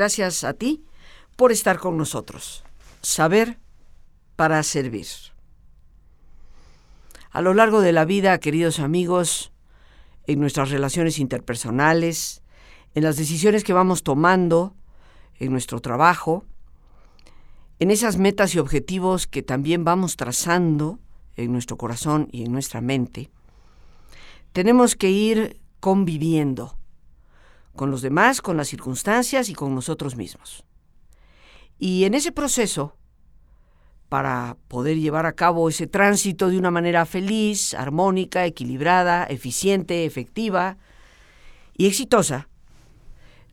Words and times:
Gracias 0.00 0.44
a 0.44 0.54
ti 0.54 0.82
por 1.36 1.52
estar 1.52 1.78
con 1.78 1.98
nosotros. 1.98 2.64
Saber 3.02 3.58
para 4.34 4.62
servir. 4.62 5.06
A 7.30 7.42
lo 7.42 7.52
largo 7.52 7.82
de 7.82 7.92
la 7.92 8.06
vida, 8.06 8.40
queridos 8.40 8.80
amigos, 8.80 9.52
en 10.26 10.40
nuestras 10.40 10.70
relaciones 10.70 11.18
interpersonales, 11.18 12.40
en 12.94 13.04
las 13.04 13.18
decisiones 13.18 13.62
que 13.62 13.74
vamos 13.74 14.02
tomando, 14.02 14.74
en 15.38 15.52
nuestro 15.52 15.80
trabajo, 15.80 16.46
en 17.78 17.90
esas 17.90 18.16
metas 18.16 18.54
y 18.54 18.58
objetivos 18.58 19.26
que 19.26 19.42
también 19.42 19.84
vamos 19.84 20.16
trazando 20.16 20.98
en 21.36 21.52
nuestro 21.52 21.76
corazón 21.76 22.30
y 22.32 22.46
en 22.46 22.52
nuestra 22.52 22.80
mente, 22.80 23.28
tenemos 24.54 24.96
que 24.96 25.10
ir 25.10 25.60
conviviendo 25.78 26.79
con 27.74 27.90
los 27.90 28.02
demás, 28.02 28.40
con 28.42 28.56
las 28.56 28.68
circunstancias 28.68 29.48
y 29.48 29.54
con 29.54 29.74
nosotros 29.74 30.16
mismos. 30.16 30.64
Y 31.78 32.04
en 32.04 32.14
ese 32.14 32.32
proceso, 32.32 32.96
para 34.08 34.56
poder 34.68 34.98
llevar 34.98 35.24
a 35.24 35.32
cabo 35.32 35.68
ese 35.68 35.86
tránsito 35.86 36.48
de 36.48 36.58
una 36.58 36.70
manera 36.70 37.06
feliz, 37.06 37.74
armónica, 37.74 38.44
equilibrada, 38.44 39.24
eficiente, 39.24 40.04
efectiva 40.04 40.76
y 41.76 41.86
exitosa, 41.86 42.48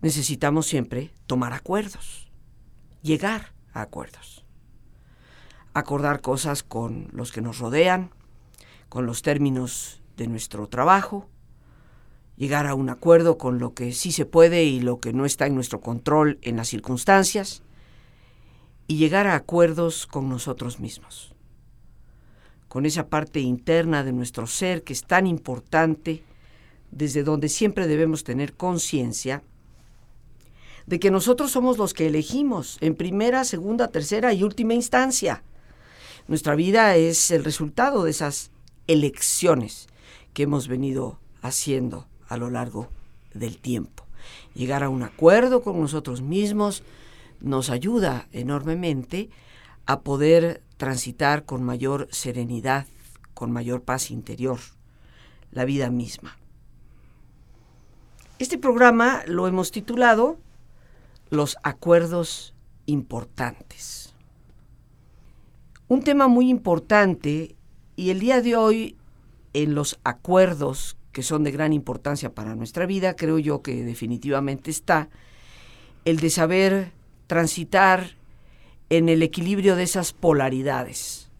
necesitamos 0.01 0.65
siempre 0.65 1.11
tomar 1.27 1.53
acuerdos, 1.53 2.29
llegar 3.01 3.53
a 3.71 3.81
acuerdos. 3.81 4.45
Acordar 5.73 6.21
cosas 6.21 6.63
con 6.63 7.07
los 7.11 7.31
que 7.31 7.41
nos 7.41 7.59
rodean, 7.59 8.11
con 8.89 9.05
los 9.05 9.21
términos 9.21 10.01
de 10.17 10.27
nuestro 10.27 10.67
trabajo, 10.67 11.29
llegar 12.37 12.67
a 12.67 12.75
un 12.75 12.89
acuerdo 12.89 13.37
con 13.37 13.59
lo 13.59 13.73
que 13.73 13.91
sí 13.91 14.11
se 14.11 14.25
puede 14.25 14.63
y 14.63 14.79
lo 14.79 14.99
que 14.99 15.11
no 15.11 15.25
está 15.25 15.47
en 15.47 15.55
nuestro 15.55 15.81
control 15.81 16.37
en 16.43 16.55
las 16.55 16.69
circunstancias, 16.69 17.63
y 18.87 18.97
llegar 18.97 19.27
a 19.27 19.35
acuerdos 19.35 20.07
con 20.07 20.29
nosotros 20.29 20.79
mismos, 20.79 21.33
con 22.69 22.85
esa 22.85 23.07
parte 23.07 23.41
interna 23.41 24.03
de 24.03 24.13
nuestro 24.13 24.47
ser 24.47 24.83
que 24.83 24.93
es 24.93 25.03
tan 25.03 25.27
importante, 25.27 26.23
desde 26.91 27.23
donde 27.23 27.49
siempre 27.49 27.85
debemos 27.85 28.23
tener 28.23 28.53
conciencia 28.53 29.43
de 30.85 30.99
que 30.99 31.11
nosotros 31.11 31.51
somos 31.51 31.77
los 31.77 31.93
que 31.93 32.07
elegimos 32.07 32.77
en 32.79 32.95
primera, 32.95 33.43
segunda, 33.43 33.89
tercera 33.89 34.31
y 34.31 34.43
última 34.43 34.73
instancia. 34.73 35.43
Nuestra 36.29 36.55
vida 36.55 36.95
es 36.95 37.29
el 37.31 37.43
resultado 37.43 38.05
de 38.05 38.11
esas 38.11 38.51
elecciones 38.87 39.87
que 40.33 40.43
hemos 40.43 40.69
venido 40.69 41.19
haciendo 41.41 42.07
a 42.27 42.37
lo 42.37 42.49
largo 42.49 42.89
del 43.33 43.57
tiempo. 43.57 44.05
Llegar 44.53 44.83
a 44.83 44.89
un 44.89 45.03
acuerdo 45.03 45.61
con 45.61 45.79
nosotros 45.79 46.21
mismos 46.21 46.83
nos 47.39 47.69
ayuda 47.69 48.27
enormemente 48.31 49.29
a 49.85 50.01
poder 50.01 50.63
transitar 50.77 51.45
con 51.45 51.63
mayor 51.63 52.07
serenidad, 52.11 52.87
con 53.33 53.51
mayor 53.51 53.83
paz 53.83 54.11
interior, 54.11 54.59
la 55.51 55.65
vida 55.65 55.89
misma. 55.89 56.37
Este 58.39 58.57
programa 58.57 59.23
lo 59.25 59.47
hemos 59.47 59.71
titulado 59.71 60.37
los 61.29 61.57
acuerdos 61.63 62.53
importantes. 62.85 64.13
Un 65.87 66.03
tema 66.03 66.27
muy 66.27 66.49
importante 66.49 67.55
y 67.95 68.09
el 68.09 68.19
día 68.19 68.41
de 68.41 68.55
hoy 68.55 68.97
en 69.53 69.73
los 69.73 69.99
acuerdos 70.03 70.96
que 71.17 71.23
son 71.23 71.43
de 71.43 71.49
gran 71.49 71.73
importancia 71.73 72.35
para 72.35 72.53
nuestra 72.53 72.85
vida, 72.85 73.15
creo 73.15 73.39
yo 73.39 73.63
que 73.63 73.83
definitivamente 73.83 74.69
está 74.69 75.09
el 76.05 76.19
de 76.19 76.29
saber 76.29 76.91
transitar 77.25 78.11
en 78.91 79.09
el 79.09 79.23
equilibrio 79.23 79.75
de 79.75 79.81
esas 79.81 80.13
polaridades. 80.13 81.31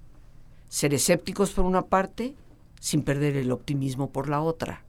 Ser 0.68 0.96
escépticos 0.96 1.52
por 1.52 1.64
una 1.64 1.84
parte, 1.84 2.34
sin 2.80 3.04
perder 3.04 3.38
el 3.38 3.52
optimismo 3.52 4.10
por 4.10 4.30
la 4.30 4.42
otra 4.42 4.84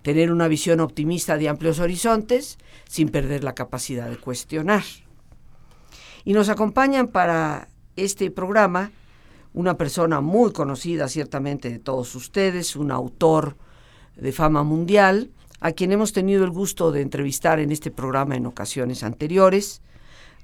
tener 0.00 0.32
una 0.32 0.48
visión 0.48 0.80
optimista 0.80 1.36
de 1.36 1.50
amplios 1.50 1.78
horizontes 1.80 2.56
sin 2.88 3.10
perder 3.10 3.44
la 3.44 3.54
capacidad 3.54 4.08
de 4.08 4.16
cuestionar. 4.16 4.84
Y 6.24 6.32
nos 6.32 6.48
acompañan 6.48 7.08
para 7.08 7.68
este 7.96 8.30
programa 8.30 8.90
una 9.52 9.76
persona 9.76 10.22
muy 10.22 10.52
conocida 10.52 11.08
ciertamente 11.08 11.68
de 11.68 11.78
todos 11.78 12.14
ustedes, 12.14 12.74
un 12.74 12.90
autor 12.90 13.56
de 14.18 14.32
fama 14.32 14.62
mundial, 14.62 15.30
a 15.60 15.72
quien 15.72 15.92
hemos 15.92 16.12
tenido 16.12 16.44
el 16.44 16.50
gusto 16.50 16.92
de 16.92 17.02
entrevistar 17.02 17.60
en 17.60 17.72
este 17.72 17.90
programa 17.90 18.36
en 18.36 18.46
ocasiones 18.46 19.02
anteriores, 19.02 19.82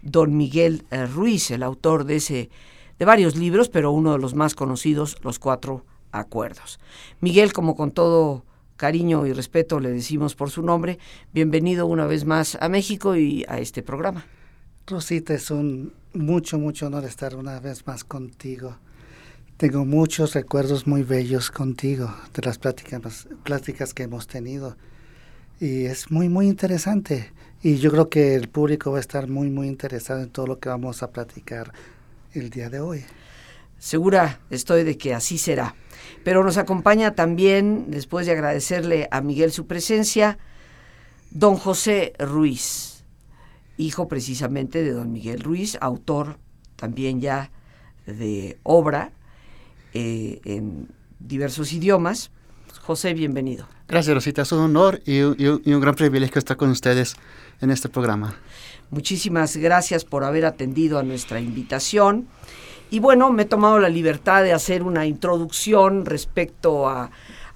don 0.02 0.36
Miguel 0.36 0.84
eh, 0.90 1.06
Ruiz, 1.06 1.50
el 1.50 1.62
autor 1.62 2.04
de 2.04 2.16
ese 2.16 2.50
de 2.98 3.04
varios 3.04 3.36
libros, 3.36 3.68
pero 3.68 3.90
uno 3.90 4.12
de 4.12 4.18
los 4.18 4.34
más 4.34 4.54
conocidos, 4.54 5.18
Los 5.22 5.38
Cuatro 5.38 5.84
Acuerdos. 6.12 6.78
Miguel, 7.20 7.52
como 7.52 7.74
con 7.74 7.90
todo 7.90 8.44
cariño 8.76 9.26
y 9.26 9.32
respeto 9.32 9.80
le 9.80 9.90
decimos 9.90 10.34
por 10.34 10.50
su 10.50 10.62
nombre, 10.62 10.98
bienvenido 11.32 11.86
una 11.86 12.06
vez 12.06 12.24
más 12.24 12.56
a 12.60 12.68
México 12.68 13.16
y 13.16 13.44
a 13.48 13.58
este 13.58 13.82
programa. 13.82 14.26
Rosita, 14.86 15.34
es 15.34 15.50
un 15.50 15.92
mucho, 16.12 16.58
mucho 16.58 16.86
honor 16.86 17.04
estar 17.04 17.34
una 17.36 17.58
vez 17.60 17.86
más 17.86 18.04
contigo. 18.04 18.76
Tengo 19.56 19.84
muchos 19.84 20.34
recuerdos 20.34 20.88
muy 20.88 21.04
bellos 21.04 21.52
contigo 21.52 22.12
de 22.34 22.42
las 22.42 22.58
pláticas, 22.58 23.28
pláticas 23.44 23.94
que 23.94 24.02
hemos 24.02 24.26
tenido. 24.26 24.76
Y 25.60 25.84
es 25.84 26.10
muy, 26.10 26.28
muy 26.28 26.48
interesante. 26.48 27.32
Y 27.62 27.76
yo 27.76 27.92
creo 27.92 28.10
que 28.10 28.34
el 28.34 28.48
público 28.48 28.90
va 28.90 28.96
a 28.96 29.00
estar 29.00 29.28
muy, 29.28 29.50
muy 29.50 29.68
interesado 29.68 30.22
en 30.22 30.30
todo 30.30 30.48
lo 30.48 30.58
que 30.58 30.70
vamos 30.70 31.04
a 31.04 31.12
platicar 31.12 31.72
el 32.32 32.50
día 32.50 32.68
de 32.68 32.80
hoy. 32.80 33.04
Segura 33.78 34.40
estoy 34.50 34.82
de 34.82 34.98
que 34.98 35.14
así 35.14 35.38
será. 35.38 35.76
Pero 36.24 36.42
nos 36.42 36.58
acompaña 36.58 37.14
también, 37.14 37.92
después 37.92 38.26
de 38.26 38.32
agradecerle 38.32 39.06
a 39.12 39.20
Miguel 39.20 39.52
su 39.52 39.68
presencia, 39.68 40.36
don 41.30 41.54
José 41.54 42.14
Ruiz, 42.18 43.04
hijo 43.76 44.08
precisamente 44.08 44.82
de 44.82 44.90
don 44.90 45.12
Miguel 45.12 45.38
Ruiz, 45.38 45.78
autor 45.80 46.38
también 46.74 47.20
ya 47.20 47.52
de 48.04 48.58
obra 48.64 49.12
eh, 49.94 50.40
en 50.44 50.88
diversos 51.20 51.72
idiomas. 51.72 52.30
José, 52.82 53.14
bienvenido. 53.14 53.66
Gracias, 53.88 54.14
Rosita. 54.14 54.42
Es 54.42 54.52
un 54.52 54.60
honor 54.60 55.00
y, 55.06 55.20
y 55.20 55.72
un 55.72 55.80
gran 55.80 55.94
privilegio 55.94 56.38
estar 56.38 56.56
con 56.56 56.70
ustedes 56.70 57.16
en 57.60 57.70
este 57.70 57.88
programa. 57.88 58.36
Muchísimas 58.90 59.56
gracias 59.56 60.04
por 60.04 60.24
haber 60.24 60.44
atendido 60.44 60.98
a 60.98 61.02
nuestra 61.02 61.40
invitación. 61.40 62.26
Y 62.90 62.98
bueno, 62.98 63.32
me 63.32 63.42
he 63.42 63.46
tomado 63.46 63.78
la 63.78 63.88
libertad 63.88 64.42
de 64.42 64.52
hacer 64.52 64.82
una 64.82 65.06
introducción 65.06 66.04
respecto 66.04 66.88
a, 66.88 67.10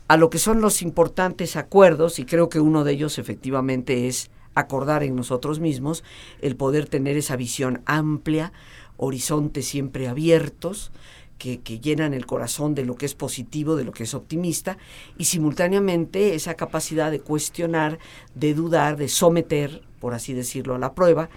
a 0.09 0.17
lo 0.17 0.31
que 0.31 0.39
son 0.39 0.61
los 0.61 0.83
importantes 0.83 1.57
acuerdos 1.57 2.19
y 2.19 2.25
creo 2.25 2.49
que 2.49 2.61
uno 2.61 2.83
de 2.83 2.93
ellos 2.93 3.19
efectivamente 3.19 4.09
es 4.09 4.31
acordar 4.55 5.03
en 5.03 5.15
nosotros 5.15 5.61
mismos 5.61 6.03
el 6.41 6.57
poder 6.57 6.89
tener 6.89 7.17
esa 7.17 7.37
visión 7.37 7.83
amplia, 7.85 8.53
horizontes 8.97 9.67
siempre 9.67 10.09
abiertos, 10.09 10.91
que, 11.39 11.61
que, 11.61 11.81
llenan 11.81 12.15
el 12.15 12.27
corazón 12.27 12.75
de 12.75 12.85
lo 12.85 12.97
que 12.97 13.07
es 13.07 13.15
positivo, 13.15 13.77
de 13.77 13.85
lo 13.85 13.93
que 13.93 14.03
es 14.03 14.15
optimista, 14.15 14.77
y 15.17 15.25
simultáneamente 15.25 16.35
esa 16.35 16.55
capacidad 16.55 17.11
de 17.11 17.21
cuestionar, 17.21 17.99
de 18.35 18.55
dudar, 18.55 18.97
de 18.97 19.09
someter, 19.09 19.83
por 20.01 20.15
así 20.15 20.35
decirlo, 20.35 20.75
a 20.75 20.79
la 20.79 20.95
prueba 20.95 21.31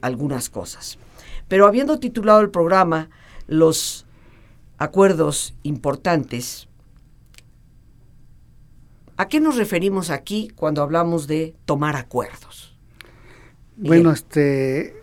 algunas 0.00 0.48
cosas. 0.50 0.98
Pero 1.46 1.66
habiendo 1.66 1.98
titulado 1.98 2.40
el 2.40 2.50
programa 2.50 3.10
Los 3.46 4.06
acuerdos 4.76 5.54
importantes, 5.62 6.68
¿a 9.16 9.28
qué 9.28 9.40
nos 9.40 9.56
referimos 9.56 10.10
aquí 10.10 10.48
cuando 10.54 10.82
hablamos 10.82 11.26
de 11.26 11.54
tomar 11.64 11.96
acuerdos? 11.96 12.76
Bueno, 13.76 14.10
este 14.12 14.96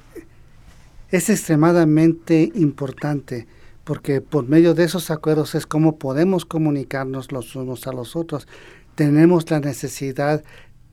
es 1.09 1.29
extremadamente 1.29 2.51
importante 2.55 3.47
porque 3.85 4.19
por 4.19 4.49
medio 4.49 4.73
de 4.73 4.83
esos 4.83 5.11
acuerdos 5.11 5.55
es 5.55 5.65
como 5.65 5.97
podemos 5.97 6.43
comunicarnos 6.43 7.31
los 7.31 7.55
unos 7.55 7.87
a 7.87 7.93
los 7.93 8.15
otros. 8.15 8.47
Tenemos 8.95 9.49
la 9.49 9.59
necesidad 9.61 10.43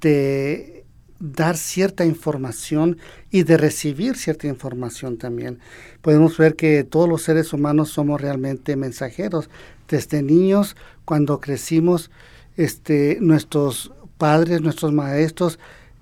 de 0.01 0.85
dar 1.19 1.57
cierta 1.57 2.05
información 2.05 2.99
y 3.31 3.45
de 3.45 3.57
recibir 3.57 4.17
cierta 4.17 4.47
información 4.47 5.17
también. 5.17 5.59
Podemos 6.03 6.37
ver 6.37 6.55
que 6.55 6.85
todos 6.85 7.09
los 7.09 7.23
seres 7.23 7.53
humanos 7.53 7.89
somos 7.91 8.21
realmente 8.21 8.77
mensajeros. 8.77 9.49
Desde 9.89 10.23
niños, 10.23 10.77
cuando 11.05 11.41
crecimos, 11.41 12.11
este, 12.57 13.19
nuestros 13.21 13.93
padres, 14.19 14.61
nuestros 14.61 14.93
maestros 14.93 15.59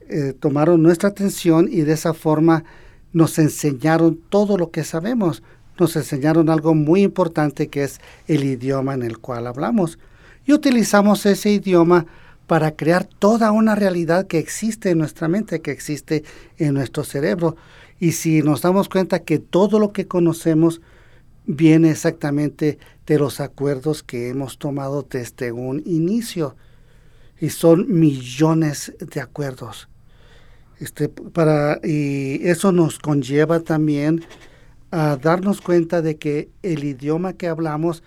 eh, 0.08 0.34
tomaron 0.38 0.82
nuestra 0.82 1.10
atención 1.10 1.68
y 1.70 1.82
de 1.82 1.92
esa 1.92 2.14
forma 2.14 2.64
nos 3.12 3.38
enseñaron 3.38 4.18
todo 4.28 4.56
lo 4.56 4.70
que 4.70 4.82
sabemos. 4.82 5.42
Nos 5.80 5.96
enseñaron 5.96 6.50
algo 6.50 6.74
muy 6.74 7.02
importante 7.02 7.68
que 7.68 7.84
es 7.84 8.00
el 8.28 8.44
idioma 8.44 8.92
en 8.92 9.02
el 9.02 9.18
cual 9.18 9.46
hablamos. 9.46 9.98
Y 10.44 10.52
utilizamos 10.52 11.24
ese 11.24 11.50
idioma 11.50 12.04
para 12.46 12.76
crear 12.76 13.04
toda 13.04 13.50
una 13.50 13.74
realidad 13.74 14.26
que 14.26 14.38
existe 14.38 14.90
en 14.90 14.98
nuestra 14.98 15.26
mente, 15.26 15.62
que 15.62 15.70
existe 15.70 16.22
en 16.58 16.74
nuestro 16.74 17.02
cerebro. 17.02 17.56
Y 17.98 18.12
si 18.12 18.42
nos 18.42 18.60
damos 18.60 18.90
cuenta 18.90 19.20
que 19.20 19.38
todo 19.38 19.78
lo 19.78 19.92
que 19.92 20.06
conocemos 20.06 20.82
viene 21.46 21.90
exactamente 21.90 22.78
de 23.06 23.18
los 23.18 23.40
acuerdos 23.40 24.02
que 24.02 24.28
hemos 24.28 24.58
tomado 24.58 25.06
desde 25.08 25.50
un 25.50 25.82
inicio, 25.86 26.56
y 27.40 27.48
son 27.48 27.86
millones 27.88 28.92
de 28.98 29.20
acuerdos. 29.22 29.88
Este, 30.78 31.08
para, 31.08 31.80
y 31.82 32.46
eso 32.46 32.70
nos 32.70 32.98
conlleva 32.98 33.60
también 33.60 34.24
a 34.90 35.16
darnos 35.16 35.60
cuenta 35.60 36.02
de 36.02 36.16
que 36.18 36.50
el 36.62 36.84
idioma 36.84 37.34
que 37.34 37.48
hablamos 37.48 38.02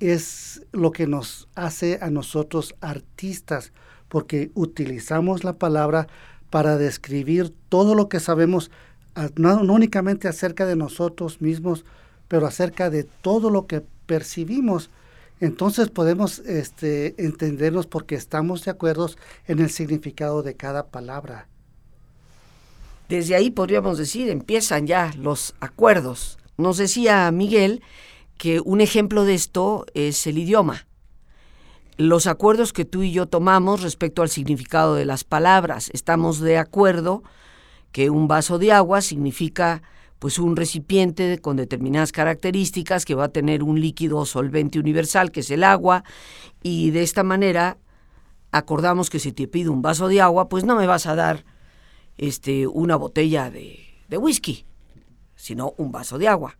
es 0.00 0.62
lo 0.72 0.92
que 0.92 1.06
nos 1.06 1.48
hace 1.54 1.98
a 2.02 2.10
nosotros 2.10 2.74
artistas, 2.80 3.72
porque 4.08 4.50
utilizamos 4.54 5.44
la 5.44 5.54
palabra 5.54 6.06
para 6.50 6.76
describir 6.76 7.52
todo 7.68 7.94
lo 7.94 8.08
que 8.08 8.20
sabemos, 8.20 8.70
no, 9.36 9.60
únicamente 9.60 10.28
acerca 10.28 10.66
de 10.66 10.76
nosotros 10.76 11.40
mismos, 11.40 11.84
pero 12.28 12.46
acerca 12.46 12.90
de 12.90 13.04
todo 13.04 13.50
lo 13.50 13.66
que 13.66 13.82
percibimos. 14.06 14.90
Entonces 15.40 15.90
podemos 15.90 16.38
este, 16.40 17.14
entendernos 17.22 17.86
porque 17.86 18.14
estamos 18.14 18.64
de 18.64 18.70
acuerdo 18.70 19.10
en 19.46 19.58
el 19.58 19.70
significado 19.70 20.42
de 20.42 20.54
cada 20.54 20.86
palabra. 20.86 21.48
Desde 23.08 23.36
ahí 23.36 23.50
podríamos 23.50 23.98
decir, 23.98 24.28
empiezan 24.30 24.86
ya 24.86 25.12
los 25.16 25.54
acuerdos. 25.60 26.38
Nos 26.56 26.76
decía 26.76 27.30
Miguel 27.30 27.82
que 28.36 28.60
un 28.60 28.80
ejemplo 28.80 29.24
de 29.24 29.34
esto 29.34 29.86
es 29.94 30.26
el 30.26 30.38
idioma. 30.38 30.86
Los 31.96 32.26
acuerdos 32.26 32.72
que 32.72 32.84
tú 32.84 33.02
y 33.02 33.12
yo 33.12 33.26
tomamos 33.26 33.82
respecto 33.82 34.22
al 34.22 34.28
significado 34.28 34.96
de 34.96 35.04
las 35.04 35.24
palabras. 35.24 35.88
Estamos 35.94 36.40
de 36.40 36.58
acuerdo 36.58 37.22
que 37.92 38.10
un 38.10 38.28
vaso 38.28 38.58
de 38.58 38.72
agua 38.72 39.00
significa 39.00 39.82
pues 40.18 40.38
un 40.38 40.56
recipiente 40.56 41.38
con 41.38 41.56
determinadas 41.56 42.10
características 42.10 43.04
que 43.04 43.14
va 43.14 43.24
a 43.24 43.32
tener 43.32 43.62
un 43.62 43.80
líquido 43.80 44.24
solvente 44.26 44.78
universal 44.78 45.30
que 45.30 45.40
es 45.40 45.50
el 45.50 45.62
agua 45.62 46.04
y 46.62 46.90
de 46.90 47.02
esta 47.02 47.22
manera 47.22 47.76
acordamos 48.50 49.10
que 49.10 49.18
si 49.18 49.32
te 49.32 49.46
pido 49.46 49.72
un 49.72 49.82
vaso 49.82 50.08
de 50.08 50.22
agua 50.22 50.48
pues 50.48 50.64
no 50.64 50.74
me 50.76 50.86
vas 50.86 51.06
a 51.06 51.14
dar 51.14 51.44
este 52.18 52.66
una 52.66 52.96
botella 52.96 53.50
de, 53.50 53.78
de 54.08 54.18
whisky 54.18 54.64
sino 55.34 55.74
un 55.76 55.92
vaso 55.92 56.18
de 56.18 56.28
agua 56.28 56.56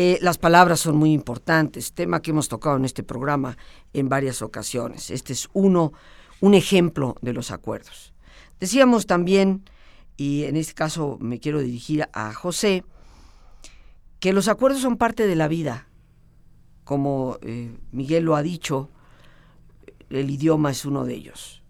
eh, 0.00 0.20
las 0.22 0.38
palabras 0.38 0.78
son 0.78 0.96
muy 0.96 1.12
importantes, 1.12 1.92
tema 1.92 2.22
que 2.22 2.30
hemos 2.30 2.46
tocado 2.46 2.76
en 2.76 2.84
este 2.84 3.02
programa 3.02 3.58
en 3.92 4.08
varias 4.08 4.42
ocasiones. 4.42 5.10
Este 5.10 5.32
es 5.32 5.48
uno, 5.54 5.92
un 6.40 6.54
ejemplo 6.54 7.16
de 7.20 7.32
los 7.32 7.50
acuerdos. 7.50 8.14
Decíamos 8.60 9.06
también, 9.06 9.64
y 10.16 10.44
en 10.44 10.54
este 10.54 10.74
caso 10.74 11.18
me 11.20 11.40
quiero 11.40 11.58
dirigir 11.58 12.08
a 12.12 12.32
José, 12.32 12.84
que 14.20 14.32
los 14.32 14.46
acuerdos 14.46 14.82
son 14.82 14.98
parte 14.98 15.26
de 15.26 15.34
la 15.34 15.48
vida. 15.48 15.88
Como 16.84 17.38
eh, 17.42 17.76
Miguel 17.90 18.22
lo 18.22 18.36
ha 18.36 18.42
dicho, 18.42 18.90
el 20.10 20.30
idioma 20.30 20.70
es 20.70 20.84
uno 20.84 21.06
de 21.06 21.14
ellos. 21.14 21.64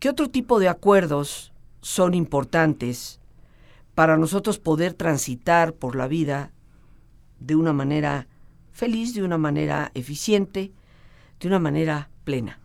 ¿Qué 0.00 0.08
otro 0.08 0.28
tipo 0.28 0.58
de 0.58 0.68
acuerdos 0.68 1.52
son 1.86 2.14
importantes 2.14 3.20
para 3.94 4.16
nosotros 4.16 4.58
poder 4.58 4.92
transitar 4.92 5.72
por 5.72 5.94
la 5.94 6.08
vida 6.08 6.50
de 7.38 7.54
una 7.54 7.72
manera 7.72 8.26
feliz, 8.72 9.14
de 9.14 9.22
una 9.22 9.38
manera 9.38 9.92
eficiente, 9.94 10.72
de 11.38 11.46
una 11.46 11.60
manera 11.60 12.10
plena. 12.24 12.58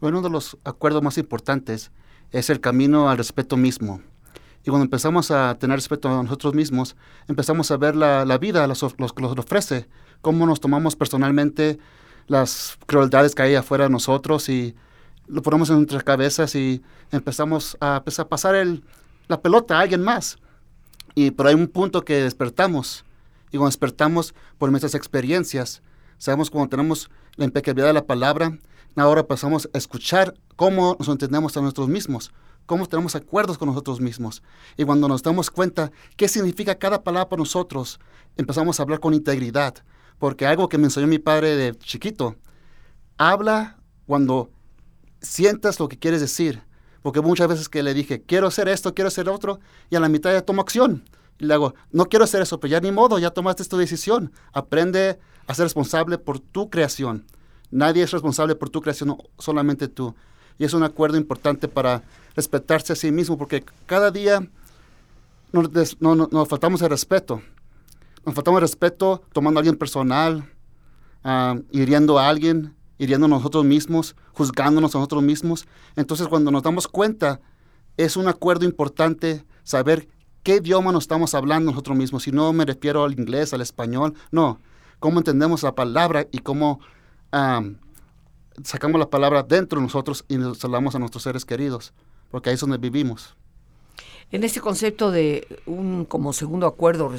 Bueno, 0.00 0.18
uno 0.18 0.28
de 0.28 0.32
los 0.32 0.58
acuerdos 0.64 1.00
más 1.00 1.16
importantes 1.16 1.92
es 2.32 2.50
el 2.50 2.60
camino 2.60 3.08
al 3.08 3.18
respeto 3.18 3.56
mismo. 3.56 4.02
Y 4.64 4.70
cuando 4.70 4.82
empezamos 4.82 5.30
a 5.30 5.56
tener 5.56 5.76
respeto 5.76 6.08
a 6.08 6.20
nosotros 6.20 6.52
mismos, 6.52 6.96
empezamos 7.28 7.70
a 7.70 7.76
ver 7.76 7.94
la, 7.94 8.38
vida, 8.38 8.66
los, 8.66 8.82
los 8.98 9.12
que 9.12 9.22
nos 9.22 9.38
ofrece, 9.38 9.88
cómo 10.22 10.44
nos 10.44 10.58
tomamos 10.58 10.96
personalmente 10.96 11.78
las 12.26 12.76
crueldades 12.86 13.36
que 13.36 13.42
hay 13.42 13.54
afuera 13.54 13.84
de 13.84 13.90
nosotros 13.90 14.48
y 14.48 14.74
lo 15.30 15.42
ponemos 15.42 15.70
en 15.70 15.76
nuestras 15.76 16.02
cabezas 16.02 16.54
y 16.54 16.82
empezamos 17.10 17.76
a, 17.80 17.96
a 17.96 18.28
pasar 18.28 18.54
el, 18.54 18.82
la 19.28 19.40
pelota 19.40 19.78
a 19.78 19.80
alguien 19.80 20.02
más. 20.02 20.38
Y 21.14 21.30
por 21.30 21.46
ahí 21.46 21.54
un 21.54 21.68
punto 21.68 22.04
que 22.04 22.22
despertamos 22.22 23.04
y 23.50 23.56
cuando 23.56 23.70
despertamos 23.70 24.34
por 24.58 24.70
nuestras 24.70 24.94
experiencias, 24.94 25.82
sabemos 26.18 26.50
cuando 26.50 26.68
tenemos 26.68 27.10
la 27.36 27.44
impecabilidad 27.44 27.88
de 27.88 27.94
la 27.94 28.06
palabra, 28.06 28.58
ahora 28.96 29.26
pasamos 29.26 29.68
a 29.72 29.78
escuchar 29.78 30.34
cómo 30.56 30.96
nos 30.98 31.08
entendemos 31.08 31.56
a 31.56 31.60
nosotros 31.60 31.88
mismos, 31.88 32.32
cómo 32.66 32.86
tenemos 32.86 33.16
acuerdos 33.16 33.58
con 33.58 33.68
nosotros 33.68 34.00
mismos. 34.00 34.42
Y 34.76 34.84
cuando 34.84 35.08
nos 35.08 35.22
damos 35.22 35.50
cuenta 35.50 35.90
qué 36.16 36.28
significa 36.28 36.76
cada 36.76 37.02
palabra 37.02 37.28
para 37.28 37.40
nosotros, 37.40 37.98
empezamos 38.36 38.78
a 38.78 38.82
hablar 38.84 39.00
con 39.00 39.14
integridad. 39.14 39.74
Porque 40.18 40.46
algo 40.46 40.68
que 40.68 40.78
me 40.78 40.84
enseñó 40.84 41.06
mi 41.06 41.18
padre 41.18 41.56
de 41.56 41.74
chiquito, 41.78 42.36
habla 43.16 43.78
cuando 44.06 44.50
sientas 45.20 45.78
lo 45.80 45.88
que 45.88 45.98
quieres 45.98 46.20
decir. 46.20 46.62
Porque 47.02 47.20
muchas 47.20 47.48
veces 47.48 47.68
que 47.68 47.82
le 47.82 47.94
dije, 47.94 48.22
quiero 48.22 48.46
hacer 48.46 48.68
esto, 48.68 48.94
quiero 48.94 49.08
hacer 49.08 49.28
otro, 49.28 49.60
y 49.88 49.96
a 49.96 50.00
la 50.00 50.08
mitad 50.08 50.32
ya 50.32 50.42
tomo 50.42 50.60
acción. 50.60 51.04
Y 51.38 51.46
le 51.46 51.54
hago, 51.54 51.74
no 51.92 52.06
quiero 52.06 52.24
hacer 52.24 52.42
eso, 52.42 52.60
pero 52.60 52.72
ya 52.72 52.80
ni 52.80 52.92
modo, 52.92 53.18
ya 53.18 53.30
tomaste 53.30 53.64
tu 53.64 53.78
decisión. 53.78 54.32
Aprende 54.52 55.18
a 55.46 55.54
ser 55.54 55.64
responsable 55.64 56.18
por 56.18 56.38
tu 56.38 56.68
creación. 56.68 57.24
Nadie 57.70 58.02
es 58.02 58.10
responsable 58.10 58.54
por 58.54 58.68
tu 58.68 58.82
creación, 58.82 59.16
solamente 59.38 59.88
tú. 59.88 60.14
Y 60.58 60.64
es 60.64 60.74
un 60.74 60.82
acuerdo 60.82 61.16
importante 61.16 61.68
para 61.68 62.02
respetarse 62.36 62.92
a 62.92 62.96
sí 62.96 63.10
mismo, 63.10 63.38
porque 63.38 63.64
cada 63.86 64.10
día 64.10 64.46
nos, 65.52 65.96
faltamos 66.48 66.82
el 66.82 66.90
respeto. 66.90 67.40
Nos 68.26 68.34
faltamos 68.34 68.58
el 68.58 68.62
respeto 68.62 69.22
tomando 69.32 69.58
a 69.58 69.60
alguien 69.60 69.76
personal, 69.76 70.44
uh, 71.24 71.60
hiriendo 71.70 72.18
a 72.18 72.28
alguien, 72.28 72.74
hiriendo 73.00 73.24
a 73.24 73.28
nosotros 73.30 73.64
mismos, 73.64 74.14
juzgándonos 74.34 74.94
a 74.94 74.98
nosotros 74.98 75.22
mismos. 75.22 75.66
Entonces, 75.96 76.28
cuando 76.28 76.50
nos 76.50 76.62
damos 76.62 76.86
cuenta, 76.86 77.40
es 77.96 78.18
un 78.18 78.28
acuerdo 78.28 78.66
importante 78.66 79.42
saber 79.64 80.06
qué 80.42 80.56
idioma 80.56 80.92
nos 80.92 81.04
estamos 81.04 81.34
hablando 81.34 81.70
nosotros 81.70 81.96
mismos. 81.96 82.24
Si 82.24 82.30
no 82.30 82.52
me 82.52 82.66
refiero 82.66 83.02
al 83.04 83.18
inglés, 83.18 83.54
al 83.54 83.62
español, 83.62 84.14
no. 84.30 84.60
Cómo 84.98 85.18
entendemos 85.18 85.62
la 85.62 85.74
palabra 85.74 86.26
y 86.30 86.40
cómo 86.40 86.80
sacamos 88.62 88.98
la 88.98 89.08
palabra 89.08 89.44
dentro 89.44 89.80
de 89.80 89.86
nosotros 89.86 90.26
y 90.28 90.36
nos 90.36 90.62
hablamos 90.62 90.94
a 90.94 90.98
nuestros 90.98 91.22
seres 91.22 91.46
queridos, 91.46 91.94
porque 92.30 92.50
ahí 92.50 92.54
es 92.54 92.60
donde 92.60 92.76
vivimos. 92.76 93.34
En 94.30 94.44
este 94.44 94.60
concepto 94.60 95.10
de 95.10 95.62
un 95.64 96.04
como 96.04 96.34
segundo 96.34 96.66
acuerdo 96.66 97.10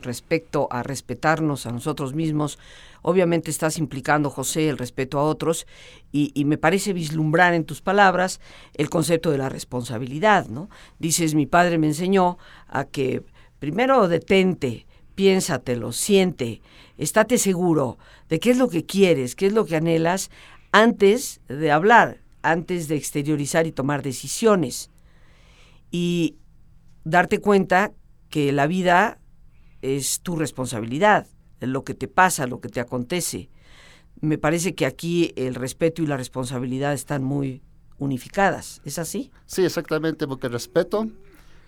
respecto 0.00 0.68
a 0.70 0.82
respetarnos 0.82 1.66
a 1.66 1.72
nosotros 1.72 2.14
mismos, 2.14 2.58
obviamente 3.02 3.50
estás 3.50 3.78
implicando, 3.78 4.30
José, 4.30 4.68
el 4.68 4.78
respeto 4.78 5.18
a 5.18 5.24
otros 5.24 5.66
y, 6.12 6.44
me 6.44 6.58
parece 6.58 6.92
vislumbrar 6.92 7.54
en 7.54 7.64
tus 7.64 7.80
palabras 7.80 8.40
el 8.74 8.90
concepto 8.90 9.30
de 9.30 9.38
la 9.38 9.48
responsabilidad, 9.48 10.48
¿no? 10.48 10.68
Dices, 10.98 11.34
mi 11.34 11.46
padre 11.46 11.78
me 11.78 11.88
enseñó 11.88 12.38
a 12.68 12.84
que 12.84 13.22
primero 13.58 14.08
detente, 14.08 14.86
piénsatelo, 15.14 15.92
siente, 15.92 16.60
estate 16.98 17.38
seguro 17.38 17.98
de 18.28 18.40
qué 18.40 18.50
es 18.50 18.58
lo 18.58 18.68
que 18.68 18.84
quieres, 18.84 19.34
qué 19.34 19.46
es 19.46 19.52
lo 19.52 19.64
que 19.66 19.76
anhelas 19.76 20.30
antes 20.72 21.40
de 21.48 21.70
hablar, 21.70 22.20
antes 22.42 22.88
de 22.88 22.96
exteriorizar 22.96 23.66
y 23.66 23.72
tomar 23.72 24.02
decisiones. 24.02 24.90
Y 25.90 26.36
darte 27.04 27.38
cuenta 27.38 27.92
que 28.30 28.50
la 28.52 28.66
vida 28.66 29.18
es 29.84 30.20
tu 30.20 30.36
responsabilidad, 30.36 31.26
lo 31.60 31.84
que 31.84 31.94
te 31.94 32.08
pasa, 32.08 32.46
lo 32.46 32.60
que 32.60 32.68
te 32.68 32.80
acontece. 32.80 33.50
Me 34.20 34.38
parece 34.38 34.74
que 34.74 34.86
aquí 34.86 35.32
el 35.36 35.54
respeto 35.54 36.02
y 36.02 36.06
la 36.06 36.16
responsabilidad 36.16 36.94
están 36.94 37.22
muy 37.22 37.62
unificadas. 37.98 38.80
¿Es 38.84 38.98
así? 38.98 39.30
Sí, 39.46 39.64
exactamente, 39.64 40.26
porque 40.26 40.46
el 40.46 40.54
respeto 40.54 41.08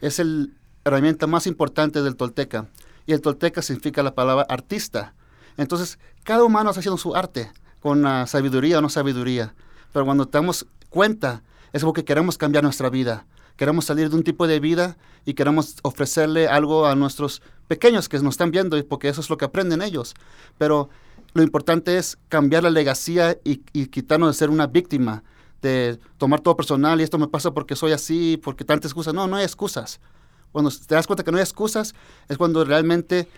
es 0.01 0.19
la 0.19 0.49
herramienta 0.85 1.27
más 1.27 1.47
importante 1.47 2.03
del 2.03 2.17
tolteca. 2.17 2.69
Y 3.07 3.13
el 3.13 3.21
tolteca 3.21 3.63
significa 3.63 4.03
la 4.03 4.15
palabra 4.15 4.47
artista. 4.49 5.15
Entonces, 5.57 5.99
cada 6.23 6.45
humano 6.45 6.71
está 6.71 6.81
haciendo 6.81 6.99
su 6.99 7.15
arte, 7.15 7.51
con 7.81 8.05
sabiduría 8.27 8.79
o 8.79 8.83
no 8.83 8.89
sabiduría. 8.89 9.55
Pero 9.93 10.05
cuando 10.05 10.25
damos 10.25 10.67
cuenta, 10.89 11.43
es 11.73 11.85
porque 11.85 12.05
queremos 12.05 12.39
cambiar 12.39 12.65
nuestra 12.65 12.91
vida. 12.91 13.27
Queremos 13.57 13.87
salir 13.87 14.11
de 14.11 14.17
un 14.17 14.23
tipo 14.23 14.47
de 14.47 14.61
vida 14.61 14.97
y 15.25 15.35
queremos 15.35 15.77
ofrecerle 15.83 16.47
algo 16.47 16.87
a 16.87 16.95
nuestros 16.95 17.43
pequeños 17.69 18.09
que 18.09 18.19
nos 18.19 18.35
están 18.35 18.51
viendo, 18.51 18.83
porque 18.87 19.09
eso 19.09 19.21
es 19.21 19.31
lo 19.31 19.37
que 19.37 19.45
aprenden 19.45 19.83
ellos. 19.83 20.15
Pero 20.59 20.89
lo 21.35 21.43
importante 21.43 21.99
es 21.99 22.19
cambiar 22.29 22.63
la 22.63 22.71
legacía 22.71 23.37
y, 23.45 23.59
quitarnos 23.87 24.29
de 24.31 24.35
ser 24.35 24.51
una 24.51 24.67
víctima, 24.67 25.23
de 25.63 25.99
tomar 26.19 26.41
todo 26.41 26.57
personal 26.57 27.01
y 27.01 27.05
esto 27.05 27.19
me 27.19 27.29
pasa 27.29 27.51
porque 27.51 27.77
soy 27.77 27.93
así, 27.93 28.41
porque 28.43 28.65
tantas 28.65 28.91
excusas. 28.91 29.13
No, 29.15 29.27
no 29.27 29.37
hay 29.37 29.45
excusas. 29.45 30.01
Cuando 30.53 30.71
te 30.71 30.95
das 30.95 31.07
cuenta 31.07 31.25
que 31.25 31.31
no 31.31 31.39
hay 31.39 31.43
excusas, 31.43 31.95
es 32.29 32.39
cuando 32.39 32.65
realmente 32.65 33.29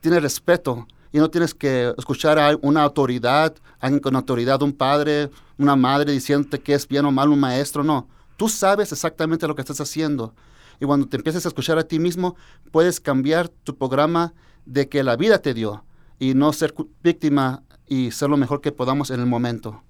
tienes 0.00 0.22
respeto 0.22 0.86
y 1.12 1.18
no 1.18 1.30
tienes 1.30 1.54
que 1.54 1.92
escuchar 1.96 2.38
a 2.38 2.56
una 2.62 2.82
autoridad, 2.82 3.54
alguien 3.80 4.00
con 4.00 4.14
autoridad, 4.16 4.62
un 4.62 4.72
padre, 4.72 5.30
una 5.56 5.76
madre 5.76 6.12
diciéndote 6.12 6.60
que 6.60 6.74
es 6.74 6.86
bien 6.86 7.04
o 7.06 7.10
mal 7.10 7.30
un 7.30 7.40
maestro, 7.40 7.82
no. 7.82 8.06
Tú 8.38 8.48
sabes 8.48 8.92
exactamente 8.92 9.48
lo 9.48 9.56
que 9.56 9.62
estás 9.62 9.80
haciendo. 9.80 10.32
Y 10.78 10.86
cuando 10.86 11.08
te 11.08 11.16
empieces 11.16 11.44
a 11.44 11.48
escuchar 11.48 11.76
a 11.76 11.88
ti 11.88 11.98
mismo, 11.98 12.36
puedes 12.70 13.00
cambiar 13.00 13.48
tu 13.48 13.76
programa 13.76 14.32
de 14.64 14.88
que 14.88 15.02
la 15.02 15.16
vida 15.16 15.42
te 15.42 15.54
dio 15.54 15.84
y 16.20 16.34
no 16.34 16.52
ser 16.52 16.72
víctima 17.02 17.64
y 17.88 18.12
ser 18.12 18.30
lo 18.30 18.36
mejor 18.36 18.60
que 18.60 18.70
podamos 18.70 19.10
en 19.10 19.18
el 19.18 19.26
momento. 19.26 19.82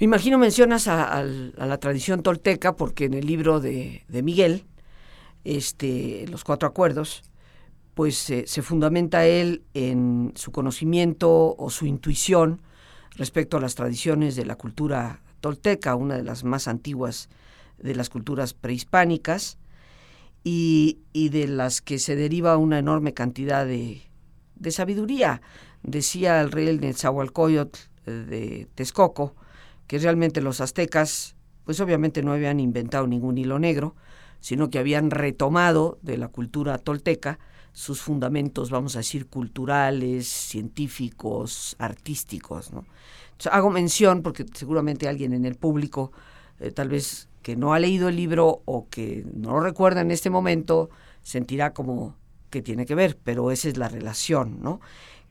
Me 0.00 0.04
imagino 0.06 0.38
mencionas 0.38 0.88
a, 0.88 1.22
la 1.22 1.78
tradición 1.78 2.22
tolteca 2.22 2.74
porque 2.74 3.04
en 3.04 3.12
el 3.12 3.26
libro 3.26 3.60
de, 3.60 4.02
Miguel, 4.08 4.64
este, 5.44 6.24
Los 6.30 6.42
Cuatro 6.42 6.66
Acuerdos, 6.66 7.22
pues 7.92 8.16
se 8.16 8.62
fundamenta 8.62 9.26
él 9.26 9.62
en 9.74 10.32
su 10.36 10.52
conocimiento 10.52 11.54
o 11.54 11.68
su 11.68 11.84
intuición 11.84 12.62
respecto 13.10 13.58
a 13.58 13.60
las 13.60 13.74
tradiciones 13.74 14.36
de 14.36 14.46
la 14.46 14.56
cultura 14.56 15.20
tolteca, 15.44 15.94
una 15.94 16.16
de 16.16 16.22
las 16.22 16.42
más 16.42 16.68
antiguas 16.68 17.28
de 17.76 17.94
las 17.94 18.08
culturas 18.08 18.54
prehispánicas, 18.54 19.58
y, 20.42 21.00
de 21.12 21.46
las 21.48 21.82
que 21.82 21.98
se 21.98 22.16
deriva 22.16 22.56
una 22.56 22.78
enorme 22.78 23.12
cantidad 23.12 23.66
de, 23.66 24.00
de 24.54 24.70
sabiduría. 24.70 25.42
Decía 25.82 26.40
el 26.40 26.50
rey 26.50 26.78
Netzahualcoyotl 26.78 27.78
eh, 28.06 28.10
de 28.10 28.68
Texcoco 28.74 29.34
que 29.86 29.98
realmente 29.98 30.40
los 30.40 30.62
aztecas, 30.62 31.36
pues 31.66 31.78
obviamente 31.80 32.22
no 32.22 32.32
habían 32.32 32.58
inventado 32.58 33.06
ningún 33.06 33.36
hilo 33.36 33.58
negro, 33.58 33.94
sino 34.40 34.70
que 34.70 34.78
habían 34.78 35.10
retomado 35.10 35.98
de 36.00 36.16
la 36.16 36.28
cultura 36.28 36.78
tolteca 36.78 37.38
sus 37.74 38.00
fundamentos, 38.00 38.70
vamos 38.70 38.96
a 38.96 39.00
decir, 39.00 39.26
culturales, 39.26 40.26
científicos, 40.26 41.76
artísticos. 41.78 42.72
¿no? 42.72 42.86
Hago 43.50 43.70
mención, 43.70 44.22
porque 44.22 44.46
seguramente 44.54 45.08
alguien 45.08 45.32
en 45.32 45.44
el 45.44 45.56
público, 45.56 46.12
eh, 46.60 46.70
tal 46.70 46.88
vez 46.88 47.28
que 47.42 47.56
no 47.56 47.74
ha 47.74 47.78
leído 47.78 48.08
el 48.08 48.16
libro 48.16 48.62
o 48.64 48.88
que 48.88 49.24
no 49.34 49.52
lo 49.52 49.60
recuerda 49.60 50.00
en 50.00 50.10
este 50.10 50.30
momento, 50.30 50.90
sentirá 51.22 51.74
como 51.74 52.16
que 52.50 52.62
tiene 52.62 52.86
que 52.86 52.94
ver, 52.94 53.18
pero 53.22 53.50
esa 53.50 53.68
es 53.68 53.76
la 53.76 53.88
relación 53.88 54.60
¿no? 54.62 54.80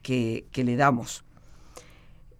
que, 0.02 0.46
que 0.52 0.64
le 0.64 0.76
damos. 0.76 1.24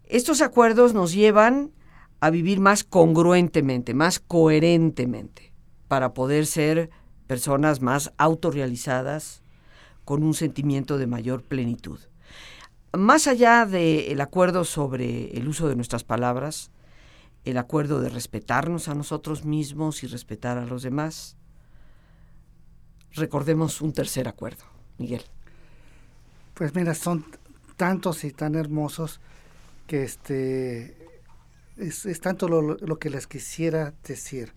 Estos 0.04 0.42
acuerdos 0.42 0.94
nos 0.94 1.12
llevan 1.12 1.72
a 2.20 2.30
vivir 2.30 2.60
más 2.60 2.84
congruentemente, 2.84 3.94
más 3.94 4.20
coherentemente, 4.20 5.52
para 5.88 6.14
poder 6.14 6.46
ser 6.46 6.90
personas 7.26 7.80
más 7.80 8.12
autorrealizadas, 8.18 9.42
con 10.04 10.22
un 10.22 10.34
sentimiento 10.34 10.98
de 10.98 11.06
mayor 11.06 11.42
plenitud. 11.42 11.98
Más 12.96 13.26
allá 13.26 13.66
del 13.66 14.20
acuerdo 14.20 14.64
sobre 14.64 15.36
el 15.36 15.48
uso 15.48 15.68
de 15.68 15.74
nuestras 15.74 16.04
palabras, 16.04 16.70
el 17.44 17.58
acuerdo 17.58 18.00
de 18.00 18.08
respetarnos 18.08 18.88
a 18.88 18.94
nosotros 18.94 19.44
mismos 19.44 20.04
y 20.04 20.06
respetar 20.06 20.58
a 20.58 20.66
los 20.66 20.82
demás, 20.82 21.36
recordemos 23.12 23.80
un 23.80 23.92
tercer 23.92 24.28
acuerdo. 24.28 24.64
Miguel. 24.98 25.22
Pues 26.54 26.74
mira, 26.74 26.94
son 26.94 27.24
tantos 27.76 28.22
y 28.22 28.30
tan 28.30 28.54
hermosos 28.54 29.20
que 29.86 30.04
este 30.04 30.96
es, 31.76 32.20
tanto 32.20 32.48
lo, 32.48 32.62
lo, 32.62 32.98
que 32.98 33.10
les 33.10 33.26
quisiera 33.26 33.92
decir. 34.06 34.52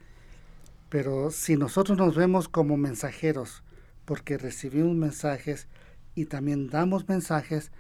Pero 0.90 1.32
si 1.32 1.58
nosotros 1.58 1.98
nos 1.98 2.16
vemos 2.16 2.48
como 2.48 2.78
mensajeros 2.78 3.64
porque 4.06 4.38
recibimos 4.38 4.96
mensajes 4.96 5.68
y 6.14 6.26
también 6.26 6.70
damos 6.70 7.10
mensajes, 7.10 7.72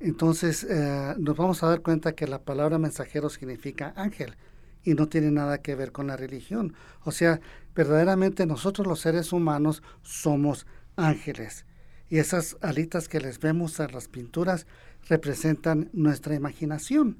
entonces 0.00 0.64
eh, 0.64 1.14
nos 1.18 1.36
vamos 1.36 1.62
a 1.62 1.68
dar 1.68 1.82
cuenta 1.82 2.12
que 2.12 2.26
la 2.26 2.40
palabra 2.40 2.78
mensajero 2.78 3.28
significa 3.28 3.92
ángel 3.96 4.34
y 4.82 4.94
no 4.94 5.08
tiene 5.08 5.30
nada 5.30 5.58
que 5.58 5.74
ver 5.74 5.92
con 5.92 6.06
la 6.06 6.16
religión. 6.16 6.74
O 7.04 7.12
sea, 7.12 7.40
verdaderamente 7.74 8.46
nosotros 8.46 8.86
los 8.86 9.00
seres 9.00 9.32
humanos 9.32 9.82
somos 10.02 10.66
ángeles. 10.96 11.66
Y 12.08 12.18
esas 12.18 12.56
alitas 12.62 13.08
que 13.08 13.20
les 13.20 13.38
vemos 13.38 13.78
en 13.78 13.92
las 13.92 14.08
pinturas 14.08 14.66
representan 15.08 15.90
nuestra 15.92 16.34
imaginación. 16.34 17.18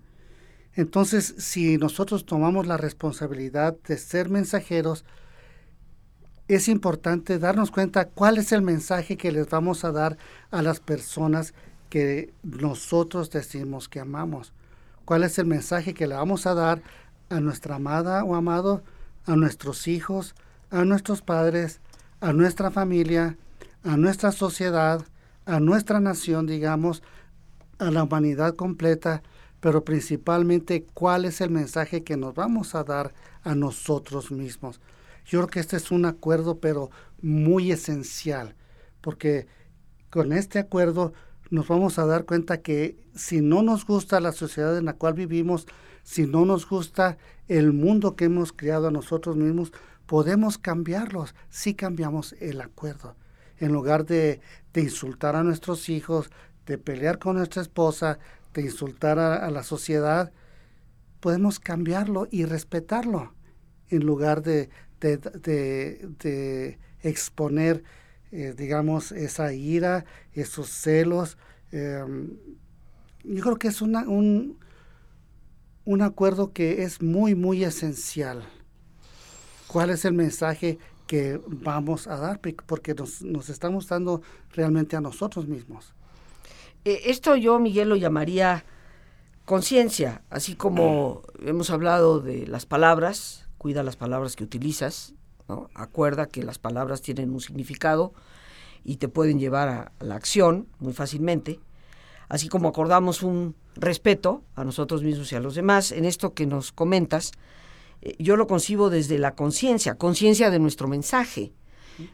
Entonces, 0.75 1.35
si 1.39 1.77
nosotros 1.77 2.25
tomamos 2.25 2.67
la 2.67 2.77
responsabilidad 2.77 3.77
de 3.87 3.99
ser 3.99 4.31
mensajeros, 4.31 5.05
es 6.49 6.69
importante 6.69 7.39
darnos 7.39 7.71
cuenta 7.71 8.09
cuál 8.09 8.39
es 8.39 8.53
el 8.53 8.63
mensaje 8.63 9.17
que 9.17 9.33
les 9.33 9.49
vamos 9.49 9.85
a 9.85 9.93
dar 9.93 10.17
a 10.51 10.63
las 10.63 10.81
personas 10.81 11.55
que 11.91 12.33
nosotros 12.43 13.31
decimos 13.31 13.89
que 13.89 14.01
amamos. 14.01 14.55
¿Cuál 15.05 15.25
es 15.25 15.39
el 15.39 15.47
mensaje 15.47 15.93
que 15.93 16.07
le 16.07 16.15
vamos 16.15 16.47
a 16.47 16.55
dar 16.55 16.83
a 17.29 17.41
nuestra 17.41 17.77
amada 17.77 18.25
o 18.25 18.35
amado, 18.35 18.83
a 19.27 19.37
nuestros 19.37 19.87
hijos, 19.89 20.35
a 20.71 20.85
nuestros 20.85 21.21
padres, 21.21 21.81
a 22.21 22.33
nuestra 22.33 22.71
familia, 22.71 23.37
a 23.83 23.97
nuestra 23.97 24.33
sociedad, 24.33 25.05
a 25.47 25.61
nuestra 25.61 26.01
nación, 26.01 26.47
digamos, 26.47 27.03
a 27.79 27.91
la 27.91 28.05
humanidad 28.05 28.55
completa, 28.55 29.23
pero 29.61 29.85
principalmente 29.85 30.87
cuál 30.95 31.25
es 31.25 31.41
el 31.41 31.51
mensaje 31.51 32.05
que 32.05 32.17
nos 32.17 32.35
vamos 32.35 32.75
a 32.75 32.85
dar 32.85 33.13
a 33.43 33.55
nosotros 33.55 34.31
mismos. 34.31 34.81
Yo 35.27 35.41
creo 35.41 35.49
que 35.49 35.61
este 35.61 35.77
es 35.77 35.91
un 35.91 36.05
acuerdo, 36.05 36.61
pero 36.61 36.91
muy 37.21 37.73
esencial, 37.73 38.55
porque 39.01 39.47
con 40.11 40.33
este 40.33 40.59
acuerdo 40.59 41.13
nos 41.51 41.69
vamos 41.69 41.99
a 41.99 42.07
dar 42.07 42.25
cuenta 42.25 42.63
que 42.63 42.97
si 43.15 43.41
no 43.41 43.63
nos 43.63 43.85
gusta 43.85 44.21
la 44.21 44.33
sociedad 44.33 44.77
en 44.79 44.87
la 44.87 44.95
cual 44.95 45.15
vivimos, 45.15 45.67
si 46.03 46.27
no 46.27 46.45
nos 46.45 46.69
gusta 46.69 47.19
el 47.49 47.73
mundo 47.73 48.17
que 48.17 48.27
hemos 48.27 48.53
creado 48.53 48.89
a 48.89 48.93
nosotros 48.93 49.37
mismos, 49.37 49.73
podemos 50.07 50.59
cambiarlos 50.59 51.35
si 51.49 51.75
cambiamos 51.75 52.35
el 52.41 52.61
acuerdo. 52.61 53.17
En 53.59 53.73
lugar 53.73 54.07
de, 54.07 54.41
insultar 54.75 55.37
a 55.37 55.43
nuestros 55.43 55.89
hijos, 55.89 56.31
de 56.67 56.79
pelear 56.79 57.19
con 57.19 57.37
nuestra 57.37 57.63
esposa, 57.63 58.19
de 58.55 58.63
insultar 58.63 59.19
a 59.19 59.51
la 59.51 59.63
sociedad, 59.63 60.33
podemos 61.21 61.61
cambiarlo 61.61 62.27
y 62.31 62.47
respetarlo 62.47 63.35
en 63.91 64.07
lugar 64.07 64.43
de, 64.43 64.71
de, 65.01 66.79
exponer, 67.03 67.83
eh, 68.33 68.55
digamos, 68.57 69.13
esa 69.13 69.53
ira, 69.53 70.05
esos 70.33 70.69
celos. 70.69 71.37
Em, 71.73 72.37
yo 73.25 73.43
creo 73.43 73.57
que 73.57 73.69
es 73.69 73.83
una, 73.83 74.09
un, 74.09 74.59
un 75.85 76.03
acuerdo 76.03 76.53
que 76.53 76.83
es 76.83 77.03
muy, 77.03 77.35
muy 77.35 77.65
esencial. 77.65 78.45
¿Cuál 79.67 79.91
es 79.91 80.05
el 80.05 80.15
mensaje 80.15 80.79
que 81.07 81.41
vamos 81.47 82.07
a 82.07 82.17
dar? 82.17 82.41
Porque 82.41 82.95
nos, 82.95 83.23
nos 83.23 83.49
estamos 83.49 83.89
dando 83.89 84.23
realmente 84.53 84.97
a 84.97 85.01
nosotros 85.01 85.47
mismos. 85.47 85.95
Eh, 86.85 87.03
esto 87.07 87.37
yo, 87.37 87.59
Miguel, 87.59 87.89
lo 87.89 87.97
llamaría 87.97 88.65
conciencia, 89.45 90.23
así 90.31 90.55
como 90.55 91.23
hemos 91.45 91.71
hablado 91.71 92.21
de 92.21 92.47
las 92.47 92.67
palabras, 92.67 93.49
cuida 93.59 93.83
las 93.83 93.97
palabras 93.97 94.37
que 94.37 94.45
utilizas, 94.45 95.15
acuerda 95.75 96.27
que 96.27 96.43
las 96.43 96.59
palabras 96.59 97.03
tienen 97.03 97.31
un 97.31 97.41
significado 97.41 98.13
y 98.85 98.97
te 98.97 99.09
pueden 99.09 99.39
llevar 99.39 99.69
a, 99.69 99.93
la 100.01 100.15
acción 100.15 100.67
muy 100.79 100.93
fácilmente, 100.93 101.61
así 102.29 102.49
como 102.49 102.69
acordamos 102.69 103.23
un 103.23 103.55
respeto 103.77 104.43
a 104.55 104.65
nosotros 104.65 105.03
mismos 105.03 105.33
y 105.33 105.37
a 105.37 105.41
los 105.41 105.55
demás, 105.55 105.93
en 105.93 106.05
esto 106.05 106.35
que 106.35 106.47
nos 106.47 106.73
comentas, 106.73 107.33
eh, 108.03 108.17
yo 108.19 108.37
lo 108.37 108.47
concibo 108.47 108.91
desde 108.91 109.19
la 109.19 109.35
conciencia, 109.35 109.97
conciencia 109.97 110.51
de 110.51 110.59
nuestro 110.59 110.89
mensaje. 110.89 111.53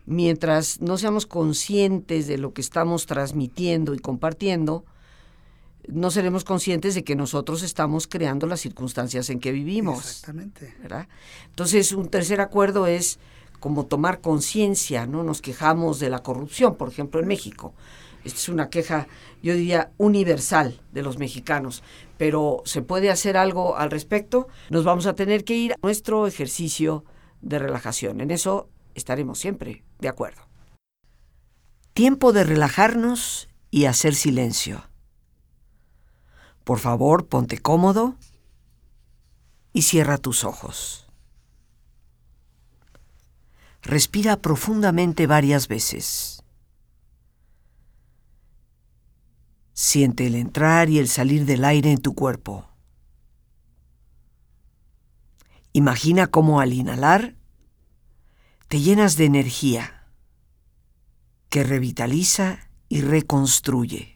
Mientras 0.05 0.81
no 0.81 0.99
seamos 0.99 1.27
conscientes 1.27 2.27
de 2.27 2.39
lo 2.39 2.53
que 2.53 2.61
estamos 2.61 3.07
transmitiendo 3.07 3.95
y 3.95 3.99
compartiendo, 3.99 4.85
no 5.89 6.11
seremos 6.11 6.45
conscientes 6.45 6.95
de 6.95 7.05
que 7.05 7.17
nosotros 7.17 7.63
estamos 7.63 8.07
creando 8.07 8.47
las 8.47 8.61
circunstancias 8.61 9.31
en 9.31 9.41
que 9.41 9.53
vivimos. 9.53 9.99
Exactamente. 9.99 10.75
¿verdad? 10.83 11.09
Entonces, 11.49 11.93
un 11.93 12.09
tercer 12.09 12.41
acuerdo 12.41 12.87
es 12.87 13.19
como 13.61 13.87
tomar 13.87 14.21
conciencia, 14.21 15.07
¿no? 15.07 15.23
Nos 15.23 15.41
quejamos 15.41 15.99
de 15.99 16.11
la 16.11 16.23
corrupción, 16.23 16.77
por 16.77 16.89
ejemplo, 16.89 17.21
en 17.21 17.27
México. 17.27 17.75
Esta 18.25 18.39
es 18.39 18.49
una 18.49 18.71
queja, 18.71 19.07
yo 19.43 19.55
diría, 19.55 19.93
universal 19.99 20.81
de 20.93 21.03
los 21.03 21.19
mexicanos, 21.19 21.83
pero 22.19 22.63
¿se 22.65 22.83
puede 22.83 23.11
hacer 23.11 23.37
algo 23.37 23.77
al 23.77 23.91
respecto? 23.91 24.49
Nos 24.69 24.85
vamos 24.85 25.07
a 25.07 25.15
tener 25.15 25.45
que 25.45 25.55
ir 25.55 25.73
a 25.73 25.77
nuestro 25.83 26.27
ejercicio 26.27 27.05
de 27.41 27.59
relajación. 27.59 28.21
En 28.21 28.33
eso 28.33 28.69
estaremos 28.95 29.39
siempre 29.39 29.85
de 30.01 30.09
acuerdo. 30.09 30.43
Tiempo 31.93 32.33
de 32.33 32.45
relajarnos 32.45 33.49
y 33.71 33.85
hacer 33.85 34.15
silencio. 34.15 34.83
Por 36.67 36.81
favor, 36.81 37.29
ponte 37.29 37.59
cómodo 37.59 38.17
y 39.73 39.83
cierra 39.83 40.19
tus 40.19 40.43
ojos. 40.43 41.07
Respira 43.83 44.39
profundamente 44.39 45.29
varias 45.29 45.69
veces. 45.69 46.43
Siente 49.75 50.27
el 50.27 50.35
entrar 50.35 50.91
y 50.91 50.99
el 50.99 51.07
salir 51.07 51.47
del 51.47 51.65
aire 51.65 51.93
en 51.93 52.03
tu 52.03 52.17
cuerpo. 52.17 52.69
Imagina 55.73 56.27
cómo 56.27 56.59
al 56.59 56.73
inhalar 56.73 57.37
te 58.67 58.81
llenas 58.81 59.17
de 59.17 59.27
energía 59.27 60.09
que 61.49 61.63
revitaliza 61.63 62.59
y 62.89 63.03
reconstruye. 63.03 64.16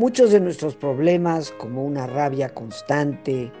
Muchos 0.00 0.30
de 0.30 0.40
nuestros 0.40 0.76
problemas, 0.76 1.50
como 1.58 1.84
una 1.84 2.06
rabia 2.06 2.48
constante, 2.54 3.52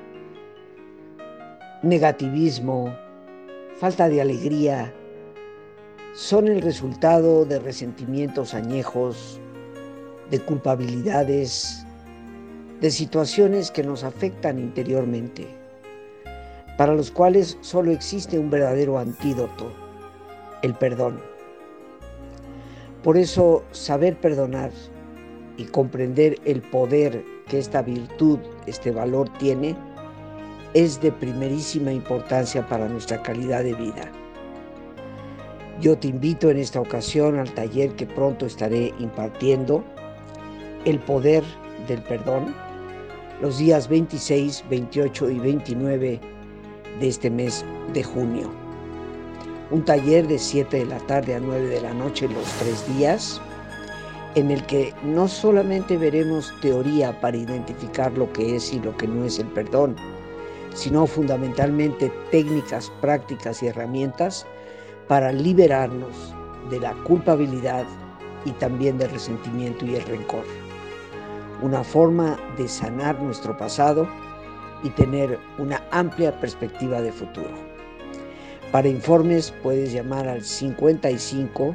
negativismo, 1.82 2.96
falta 3.76 4.08
de 4.08 4.22
alegría, 4.22 4.90
son 6.14 6.48
el 6.48 6.62
resultado 6.62 7.44
de 7.44 7.58
resentimientos 7.58 8.54
añejos, 8.54 9.38
de 10.30 10.40
culpabilidades, 10.40 11.84
de 12.80 12.90
situaciones 12.90 13.70
que 13.70 13.82
nos 13.82 14.02
afectan 14.02 14.58
interiormente, 14.58 15.46
para 16.78 16.94
los 16.94 17.10
cuales 17.10 17.58
solo 17.60 17.90
existe 17.90 18.38
un 18.38 18.48
verdadero 18.48 18.98
antídoto, 18.98 19.70
el 20.62 20.72
perdón. 20.72 21.20
Por 23.02 23.18
eso, 23.18 23.62
saber 23.72 24.16
perdonar 24.16 24.70
y 25.60 25.64
comprender 25.66 26.40
el 26.46 26.62
poder 26.62 27.22
que 27.46 27.58
esta 27.58 27.82
virtud, 27.82 28.38
este 28.66 28.90
valor 28.92 29.28
tiene, 29.38 29.76
es 30.72 30.98
de 31.02 31.12
primerísima 31.12 31.92
importancia 31.92 32.66
para 32.66 32.88
nuestra 32.88 33.20
calidad 33.20 33.62
de 33.62 33.74
vida. 33.74 34.10
Yo 35.78 35.98
te 35.98 36.08
invito 36.08 36.48
en 36.48 36.56
esta 36.56 36.80
ocasión 36.80 37.38
al 37.38 37.52
taller 37.52 37.94
que 37.94 38.06
pronto 38.06 38.46
estaré 38.46 38.94
impartiendo, 38.98 39.84
El 40.86 40.98
poder 40.98 41.44
del 41.86 42.00
perdón, 42.04 42.54
los 43.42 43.58
días 43.58 43.86
26, 43.86 44.64
28 44.70 45.28
y 45.28 45.38
29 45.40 46.20
de 47.00 47.06
este 47.06 47.28
mes 47.28 47.66
de 47.92 48.02
junio. 48.02 48.50
Un 49.70 49.84
taller 49.84 50.26
de 50.26 50.38
7 50.38 50.78
de 50.78 50.86
la 50.86 50.98
tarde 51.00 51.34
a 51.34 51.38
9 51.38 51.68
de 51.68 51.82
la 51.82 51.92
noche 51.92 52.28
los 52.28 52.46
tres 52.60 52.96
días 52.96 53.42
en 54.34 54.50
el 54.50 54.64
que 54.66 54.94
no 55.02 55.26
solamente 55.26 55.96
veremos 55.96 56.52
teoría 56.60 57.20
para 57.20 57.36
identificar 57.36 58.16
lo 58.16 58.32
que 58.32 58.56
es 58.56 58.72
y 58.72 58.80
lo 58.80 58.96
que 58.96 59.08
no 59.08 59.24
es 59.24 59.38
el 59.38 59.48
perdón, 59.48 59.96
sino 60.74 61.06
fundamentalmente 61.06 62.12
técnicas, 62.30 62.92
prácticas 63.00 63.62
y 63.62 63.66
herramientas 63.66 64.46
para 65.08 65.32
liberarnos 65.32 66.34
de 66.70 66.78
la 66.78 66.94
culpabilidad 67.04 67.84
y 68.44 68.52
también 68.52 68.98
del 68.98 69.10
resentimiento 69.10 69.84
y 69.84 69.96
el 69.96 70.04
rencor. 70.04 70.44
Una 71.62 71.82
forma 71.82 72.38
de 72.56 72.68
sanar 72.68 73.20
nuestro 73.20 73.56
pasado 73.56 74.08
y 74.82 74.90
tener 74.90 75.38
una 75.58 75.82
amplia 75.90 76.38
perspectiva 76.40 77.02
de 77.02 77.12
futuro. 77.12 77.50
Para 78.70 78.88
informes 78.88 79.52
puedes 79.62 79.92
llamar 79.92 80.28
al 80.28 80.44
55 80.44 81.74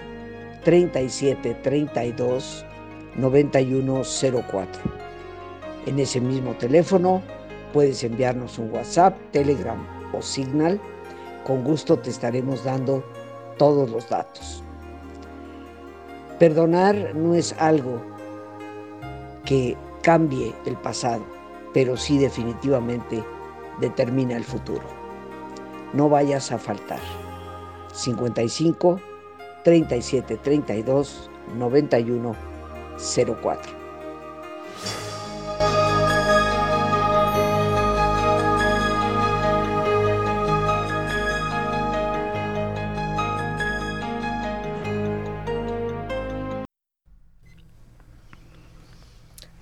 37 0.66 1.54
32 1.62 2.66
9104. 3.16 4.82
En 5.86 6.00
ese 6.00 6.20
mismo 6.20 6.54
teléfono 6.56 7.22
puedes 7.72 8.04
enviarnos 8.04 8.58
un 8.58 8.72
WhatsApp, 8.74 9.16
Telegram 9.32 9.78
o 10.12 10.22
Signal. 10.22 10.82
Con 11.46 11.64
gusto 11.64 12.00
te 12.00 12.10
estaremos 12.10 12.64
dando 12.64 13.06
todos 13.58 13.92
los 13.92 14.10
datos. 14.10 14.64
Perdonar 16.40 17.16
no 17.16 17.36
es 17.36 17.54
algo 17.60 18.02
que 19.46 19.78
cambie 20.02 20.54
el 20.66 20.76
pasado, 20.78 21.24
pero 21.74 21.96
sí 21.96 22.18
definitivamente 22.18 23.24
determina 23.80 24.36
el 24.36 24.44
futuro. 24.44 24.84
No 25.94 26.10
vayas 26.10 26.52
a 26.52 26.58
faltar. 26.58 27.00
55 27.94 29.00
37 29.66 30.38
32 30.38 31.32
91 31.58 32.36
04. 33.42 33.74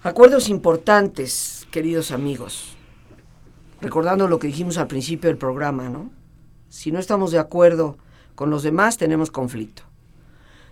Acuerdos 0.03 0.49
importantes, 0.49 1.65
queridos 1.71 2.11
amigos. 2.11 2.75
Recordando 3.79 4.27
lo 4.27 4.37
que 4.37 4.47
dijimos 4.47 4.77
al 4.77 4.87
principio 4.87 5.29
del 5.29 5.37
programa, 5.37 5.87
¿no? 5.87 6.11
Si 6.67 6.91
no 6.91 6.99
estamos 6.99 7.31
de 7.31 7.39
acuerdo 7.39 7.97
con 8.35 8.49
los 8.49 8.63
demás, 8.63 8.97
tenemos 8.97 9.31
conflicto 9.31 9.92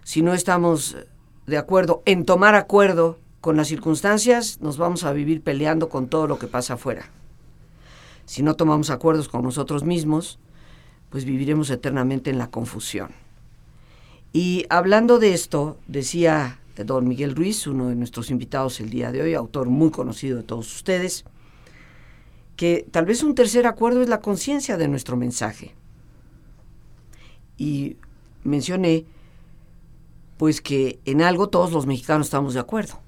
si 0.04 0.22
no 0.22 0.34
estamos 0.34 0.98
de 1.48 1.58
acuerdo 1.58 2.02
en 2.06 2.26
tomar 2.26 2.56
acuerdo 2.56 3.18
con 3.42 3.58
las 3.58 3.68
circunstancias, 3.68 4.60
nos 4.62 4.78
vamos 4.78 5.04
a 5.04 5.14
vivir 5.14 5.42
peleando 5.42 5.90
con 5.90 6.08
todo 6.08 6.28
lo 6.28 6.40
que 6.40 6.48
pasa 6.48 6.76
afuera. 6.76 7.10
Si 8.26 8.44
no 8.44 8.56
tomamos 8.56 8.90
acuerdos 8.90 9.28
con 9.28 9.44
nosotros 9.44 9.84
mismos, 9.84 10.40
pues 11.10 11.26
viviremos 11.26 11.70
eternamente 11.70 12.30
en 12.30 12.38
la 12.38 12.50
confusión. 12.50 13.12
Y 14.32 14.66
hablando 14.70 15.20
de 15.20 15.34
esto, 15.34 15.78
decía 15.88 16.60
don 16.84 17.08
Miguel 17.08 17.36
Ruiz, 17.36 17.68
uno 17.68 17.90
de 17.90 17.96
nuestros 17.96 18.32
invitados 18.32 18.80
el 18.80 18.90
día 18.90 19.12
de 19.12 19.22
hoy, 19.22 19.34
autor 19.34 19.70
muy 19.70 19.92
conocido 19.92 20.38
de 20.38 20.44
todos 20.44 20.74
ustedes, 20.74 21.26
que 22.56 22.86
tal 22.92 23.06
vez 23.06 23.24
un 23.24 23.36
tercer 23.36 23.68
acuerdo 23.68 24.02
es 24.02 24.10
la 24.10 24.20
conciencia 24.20 24.78
de 24.78 24.88
nuestro 24.88 25.18
mensaje. 25.18 25.74
Y 27.58 27.98
mencioné 28.44 29.06
pues 30.42 30.60
que 30.60 31.00
en 31.06 31.22
algo 31.22 31.50
todos 31.50 31.72
los 31.72 31.86
mexicanos 31.86 32.26
estamos 32.26 32.56
de 32.56 32.60
acuerdo. 32.60 33.00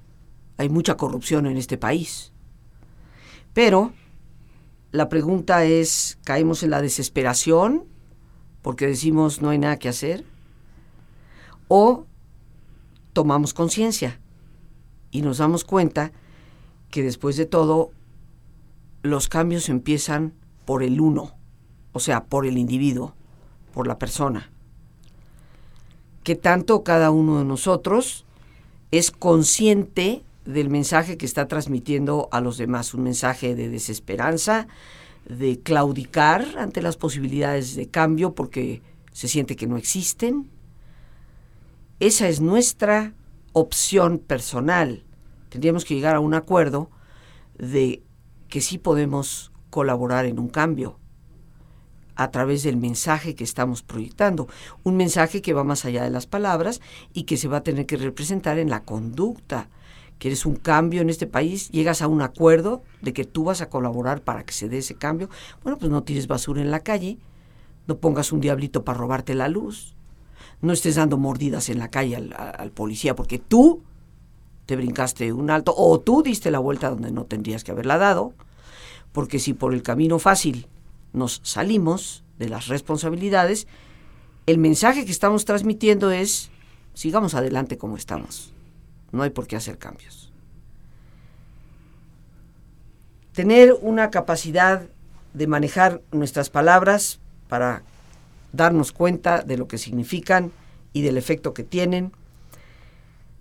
Hay 0.57 0.69
mucha 0.69 0.97
corrupción 0.97 1.47
en 1.47 1.57
este 1.57 1.79
país. 1.79 2.31
Pero 3.55 3.91
la 4.91 5.09
pregunta 5.09 5.65
es, 5.65 6.19
¿caemos 6.25 6.61
en 6.61 6.69
la 6.69 6.79
desesperación 6.79 7.85
porque 8.61 8.85
decimos 8.85 9.41
no 9.41 9.49
hay 9.49 9.57
nada 9.57 9.79
que 9.79 9.89
hacer? 9.89 10.25
¿O 11.69 12.05
tomamos 13.13 13.55
conciencia 13.55 14.21
y 15.09 15.23
nos 15.23 15.39
damos 15.39 15.63
cuenta 15.63 16.11
que 16.91 17.01
después 17.01 17.35
de 17.35 17.47
todo 17.47 17.89
los 19.01 19.27
cambios 19.27 19.69
empiezan 19.69 20.35
por 20.65 20.83
el 20.83 21.01
uno, 21.01 21.35
o 21.93 21.99
sea, 21.99 22.25
por 22.25 22.45
el 22.45 22.59
individuo, 22.59 23.15
por 23.73 23.87
la 23.87 23.97
persona? 23.97 24.52
Que 26.23 26.35
tanto 26.35 26.83
cada 26.83 27.11
uno 27.11 27.39
de 27.39 27.45
nosotros 27.45 28.25
es 28.91 29.11
consciente 29.11 30.23
del 30.45 30.69
mensaje 30.69 31.17
que 31.17 31.25
está 31.25 31.47
transmitiendo 31.47 32.27
a 32.31 32.41
los 32.41 32.57
demás, 32.57 32.93
un 32.93 33.03
mensaje 33.03 33.55
de 33.55 33.69
desesperanza, 33.69 34.67
de 35.25 35.59
claudicar 35.59 36.45
ante 36.57 36.81
las 36.81 36.97
posibilidades 36.97 37.75
de 37.75 37.87
cambio 37.87 38.33
porque 38.33 38.81
se 39.11 39.27
siente 39.27 39.55
que 39.55 39.67
no 39.67 39.77
existen. 39.77 40.49
Esa 41.99 42.27
es 42.27 42.41
nuestra 42.41 43.13
opción 43.53 44.19
personal. 44.19 45.03
Tendríamos 45.49 45.85
que 45.85 45.95
llegar 45.95 46.15
a 46.15 46.19
un 46.19 46.33
acuerdo 46.33 46.89
de 47.57 48.03
que 48.49 48.61
sí 48.61 48.77
podemos 48.77 49.51
colaborar 49.69 50.25
en 50.25 50.39
un 50.39 50.49
cambio 50.49 50.99
a 52.15 52.31
través 52.31 52.63
del 52.63 52.77
mensaje 52.77 53.35
que 53.35 53.43
estamos 53.43 53.81
proyectando. 53.81 54.47
Un 54.83 54.97
mensaje 54.97 55.41
que 55.41 55.53
va 55.53 55.63
más 55.63 55.85
allá 55.85 56.03
de 56.03 56.09
las 56.09 56.27
palabras 56.27 56.81
y 57.13 57.23
que 57.23 57.37
se 57.37 57.47
va 57.47 57.57
a 57.57 57.63
tener 57.63 57.85
que 57.85 57.97
representar 57.97 58.59
en 58.59 58.69
la 58.69 58.83
conducta. 58.83 59.69
Quieres 60.19 60.45
un 60.45 60.55
cambio 60.55 61.01
en 61.01 61.09
este 61.09 61.27
país, 61.27 61.69
llegas 61.69 62.01
a 62.01 62.07
un 62.07 62.21
acuerdo 62.21 62.83
de 63.01 63.13
que 63.13 63.25
tú 63.25 63.45
vas 63.45 63.61
a 63.61 63.69
colaborar 63.69 64.21
para 64.21 64.43
que 64.43 64.53
se 64.53 64.69
dé 64.69 64.77
ese 64.77 64.95
cambio. 64.95 65.29
Bueno, 65.63 65.77
pues 65.77 65.91
no 65.91 66.03
tires 66.03 66.27
basura 66.27 66.61
en 66.61 66.71
la 66.71 66.79
calle, 66.79 67.17
no 67.87 67.97
pongas 67.97 68.31
un 68.31 68.39
diablito 68.39 68.83
para 68.85 68.97
robarte 68.97 69.33
la 69.33 69.49
luz, 69.49 69.95
no 70.61 70.71
estés 70.71 70.95
dando 70.95 71.17
mordidas 71.17 71.67
en 71.69 71.79
la 71.79 71.89
calle 71.89 72.15
al, 72.15 72.33
al 72.33 72.71
policía 72.71 73.15
porque 73.15 73.37
tú 73.37 73.81
te 74.65 74.77
brincaste 74.77 75.33
un 75.33 75.49
alto 75.49 75.73
o 75.75 75.99
tú 75.99 76.23
diste 76.23 76.51
la 76.51 76.59
vuelta 76.59 76.89
donde 76.89 77.11
no 77.11 77.25
tendrías 77.25 77.63
que 77.63 77.71
haberla 77.71 77.97
dado, 77.97 78.33
porque 79.11 79.39
si 79.39 79.53
por 79.53 79.73
el 79.73 79.83
camino 79.83 80.19
fácil 80.19 80.67
nos 81.13 81.41
salimos 81.43 82.23
de 82.39 82.49
las 82.49 82.67
responsabilidades, 82.67 83.67
el 84.45 84.57
mensaje 84.57 85.05
que 85.05 85.11
estamos 85.11 85.45
transmitiendo 85.45 86.11
es, 86.11 86.49
sigamos 86.93 87.33
adelante 87.35 87.77
como 87.77 87.95
estamos, 87.95 88.51
no 89.11 89.23
hay 89.23 89.29
por 89.29 89.47
qué 89.47 89.55
hacer 89.55 89.77
cambios. 89.77 90.31
Tener 93.31 93.75
una 93.81 94.11
capacidad 94.11 94.87
de 95.33 95.47
manejar 95.47 96.01
nuestras 96.11 96.49
palabras 96.49 97.19
para 97.47 97.83
darnos 98.51 98.91
cuenta 98.91 99.41
de 99.41 99.57
lo 99.57 99.67
que 99.67 99.77
significan 99.77 100.51
y 100.93 101.01
del 101.01 101.17
efecto 101.17 101.53
que 101.53 101.63
tienen, 101.63 102.11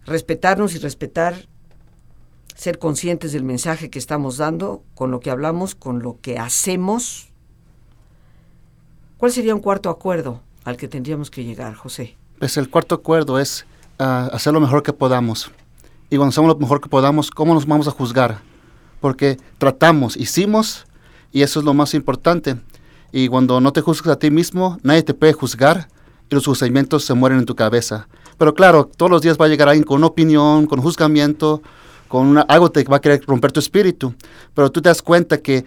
respetarnos 0.05 0.75
y 0.75 0.79
respetar, 0.79 1.47
ser 2.55 2.79
conscientes 2.79 3.33
del 3.33 3.45
mensaje 3.45 3.91
que 3.91 3.99
estamos 3.99 4.37
dando, 4.37 4.83
con 4.95 5.11
lo 5.11 5.21
que 5.21 5.31
hablamos, 5.31 5.75
con 5.75 6.03
lo 6.03 6.21
que 6.21 6.39
hacemos. 6.39 7.32
¿Cuál 9.23 9.31
sería 9.31 9.55
un 9.55 9.61
cuarto 9.61 9.89
acuerdo 9.89 10.41
al 10.65 10.77
que 10.77 10.89
tendríamos 10.89 11.31
que 11.31 11.45
llegar, 11.45 11.75
José? 11.75 12.17
Pues 12.41 12.57
el 12.57 12.69
cuarto 12.69 12.97
acuerdo 12.97 13.39
es 13.39 13.65
ah, 14.01 14.29
hacer 14.33 14.53
lo 14.53 14.59
mejor 14.59 14.83
que 14.83 14.93
podamos. 14.93 15.53
Y 16.11 16.17
cuando 16.17 16.31
hacemos 16.31 16.49
lo 16.49 16.59
mejor 16.59 16.81
que 16.81 16.89
podamos, 16.89 17.31
¿cómo 17.31 17.55
nos 17.55 17.65
vamos 17.65 17.87
a 17.87 17.93
juzgar? 17.93 18.41
Porque 19.01 19.37
tratamos, 19.59 20.17
hicimos, 20.17 20.87
y 21.31 21.43
eso 21.43 21.61
es 21.61 21.65
lo 21.65 21.73
más 21.73 21.95
importante. 21.95 22.57
Y 23.13 23.29
cuando 23.29 23.61
no 23.61 23.73
te 23.73 23.81
juzgas 23.81 24.17
a 24.17 24.19
ti 24.19 24.33
mismo, 24.33 24.81
nadie 24.83 25.05
te 25.05 25.15
puede 25.15 25.35
juzgar 25.35 25.87
y 26.29 26.35
los 26.35 26.45
juzgamientos 26.45 27.05
se 27.05 27.15
mueren 27.15 27.39
en 27.39 27.47
tu 27.47 27.55
cabeza. 27.55 28.09
Pero 28.39 28.55
claro, 28.55 28.87
todos 28.87 29.09
los 29.09 29.23
días 29.23 29.39
va 29.41 29.45
a 29.45 29.49
llegar 29.49 29.69
alguien 29.69 29.85
con 29.85 29.99
una 29.99 30.09
opinión, 30.09 30.67
con 30.67 30.81
juzgamiento, 30.81 31.63
con 32.09 32.27
una, 32.27 32.41
algo 32.41 32.73
te 32.73 32.83
va 32.83 32.97
a 32.97 33.01
querer 33.01 33.23
romper 33.25 33.53
tu 33.53 33.61
espíritu. 33.61 34.17
Pero 34.53 34.73
tú 34.73 34.83
te 34.83 34.89
das 34.89 35.01
cuenta 35.01 35.39
que 35.39 35.65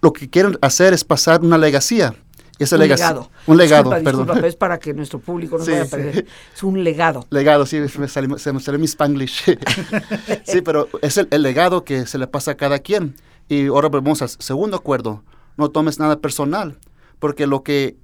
lo 0.00 0.10
que 0.14 0.30
quieren 0.30 0.56
hacer 0.62 0.94
es 0.94 1.04
pasar 1.04 1.42
una 1.42 1.58
legacía. 1.58 2.14
Ese 2.58 2.76
un 2.76 2.80
legado. 2.80 3.30
Un 3.46 3.56
legado, 3.56 3.90
perdón. 3.90 4.44
es 4.44 4.54
para 4.56 4.78
que 4.78 4.94
nuestro 4.94 5.18
público 5.18 5.58
no 5.58 5.64
vaya 5.64 5.82
a 5.82 5.86
perder. 5.86 6.26
Es 6.54 6.62
un 6.62 6.84
legado. 6.84 7.26
Legado, 7.30 7.66
sí, 7.66 7.80
me 7.98 8.08
sale, 8.08 8.38
se 8.38 8.52
me 8.52 8.60
salió 8.60 8.78
mi 8.78 8.86
spanglish. 8.86 9.44
sí, 10.44 10.60
pero 10.60 10.88
es 11.02 11.16
el, 11.18 11.26
el, 11.30 11.42
legado 11.42 11.84
que 11.84 12.06
se 12.06 12.18
le 12.18 12.26
pasa 12.26 12.52
a 12.52 12.54
cada 12.56 12.78
quien. 12.78 13.16
Y 13.48 13.66
ahora 13.66 13.88
vamos 13.88 14.22
al 14.22 14.28
segundo 14.28 14.76
acuerdo. 14.76 15.24
No 15.56 15.70
tomes 15.70 15.98
nada 15.98 16.20
personal, 16.20 16.78
porque 17.18 17.46
lo 17.46 17.62
que 17.62 17.96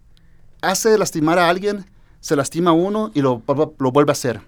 hace 0.63 0.99
lastimar 0.99 1.39
a 1.39 1.49
alguien 1.49 1.87
se 2.21 2.37
lastima 2.37 2.71
a 2.71 2.75
uno 2.75 3.11
y 3.15 3.23
lo, 3.23 3.43
lo 3.79 3.93
vuelve 3.93 4.11
a 4.11 4.13
hacer. 4.13 4.43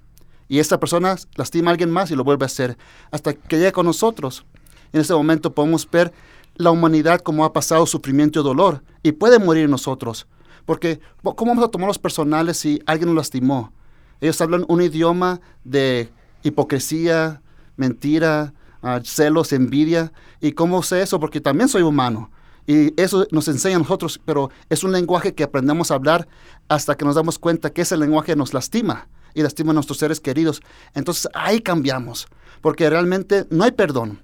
Y 0.48 0.58
esta 0.58 0.78
persona 0.78 1.16
lastima 1.36 1.70
a 1.70 1.72
alguien 1.72 1.90
más 1.90 2.10
y 2.10 2.16
lo 2.16 2.24
vuelve 2.24 2.44
a 2.44 2.46
hacer 2.46 2.76
hasta 3.10 3.32
que 3.32 3.58
llega 3.58 3.72
con 3.72 3.86
nosotros. 3.86 4.44
En 4.92 5.00
ese 5.00 5.14
momento 5.14 5.54
podemos 5.54 5.90
ver 5.90 6.12
la 6.56 6.70
humanidad 6.70 7.20
como 7.20 7.44
ha 7.44 7.52
pasado 7.52 7.86
sufrimiento 7.86 8.40
y 8.40 8.44
dolor 8.44 8.82
y 9.02 9.12
puede 9.12 9.38
morir 9.38 9.68
nosotros. 9.68 10.26
Porque, 10.64 11.00
¿cómo 11.22 11.50
vamos 11.52 11.64
a 11.64 11.70
tomar 11.70 11.88
los 11.88 11.98
personales 11.98 12.56
si 12.56 12.80
alguien 12.86 13.08
nos 13.08 13.16
lastimó? 13.16 13.72
Ellos 14.20 14.40
hablan 14.40 14.64
un 14.68 14.80
idioma 14.80 15.40
de 15.64 16.10
hipocresía, 16.42 17.42
mentira, 17.76 18.54
uh, 18.82 19.00
celos, 19.02 19.52
envidia. 19.52 20.12
¿Y 20.40 20.52
cómo 20.52 20.82
sé 20.82 21.02
eso? 21.02 21.18
Porque 21.18 21.40
también 21.40 21.68
soy 21.68 21.82
humano. 21.82 22.30
Y 22.66 23.00
eso 23.00 23.26
nos 23.32 23.48
enseña 23.48 23.76
a 23.76 23.80
nosotros, 23.80 24.20
pero 24.24 24.50
es 24.68 24.84
un 24.84 24.92
lenguaje 24.92 25.34
que 25.34 25.42
aprendemos 25.42 25.90
a 25.90 25.94
hablar 25.94 26.28
hasta 26.68 26.96
que 26.96 27.04
nos 27.04 27.16
damos 27.16 27.38
cuenta 27.38 27.70
que 27.70 27.82
ese 27.82 27.96
lenguaje 27.96 28.36
nos 28.36 28.54
lastima 28.54 29.08
y 29.34 29.42
lastima 29.42 29.72
a 29.72 29.74
nuestros 29.74 29.98
seres 29.98 30.20
queridos. 30.20 30.62
Entonces 30.94 31.28
ahí 31.34 31.60
cambiamos, 31.60 32.28
porque 32.60 32.88
realmente 32.88 33.46
no 33.50 33.64
hay 33.64 33.72
perdón. 33.72 34.22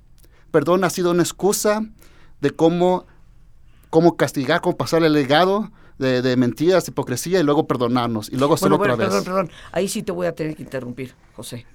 Perdón 0.52 0.84
ha 0.84 0.90
sido 0.90 1.10
una 1.10 1.22
excusa 1.22 1.82
de 2.40 2.50
cómo, 2.50 3.06
cómo 3.90 4.16
castigar, 4.16 4.60
cómo 4.60 4.76
pasar 4.76 5.02
el 5.02 5.12
legado 5.12 5.70
de, 5.98 6.22
de 6.22 6.36
mentiras, 6.36 6.86
hipocresía 6.88 7.40
y 7.40 7.42
luego 7.42 7.66
perdonarnos 7.66 8.30
y 8.30 8.36
luego 8.36 8.54
hacerlo 8.54 8.76
otra 8.76 8.96
vez. 8.96 9.08
Perdón, 9.08 9.24
perdón. 9.24 9.50
Ahí 9.72 9.88
sí 9.88 10.02
te 10.02 10.12
voy 10.12 10.26
a 10.26 10.34
tener 10.34 10.56
que 10.56 10.62
interrumpir, 10.62 11.14
José. 11.34 11.66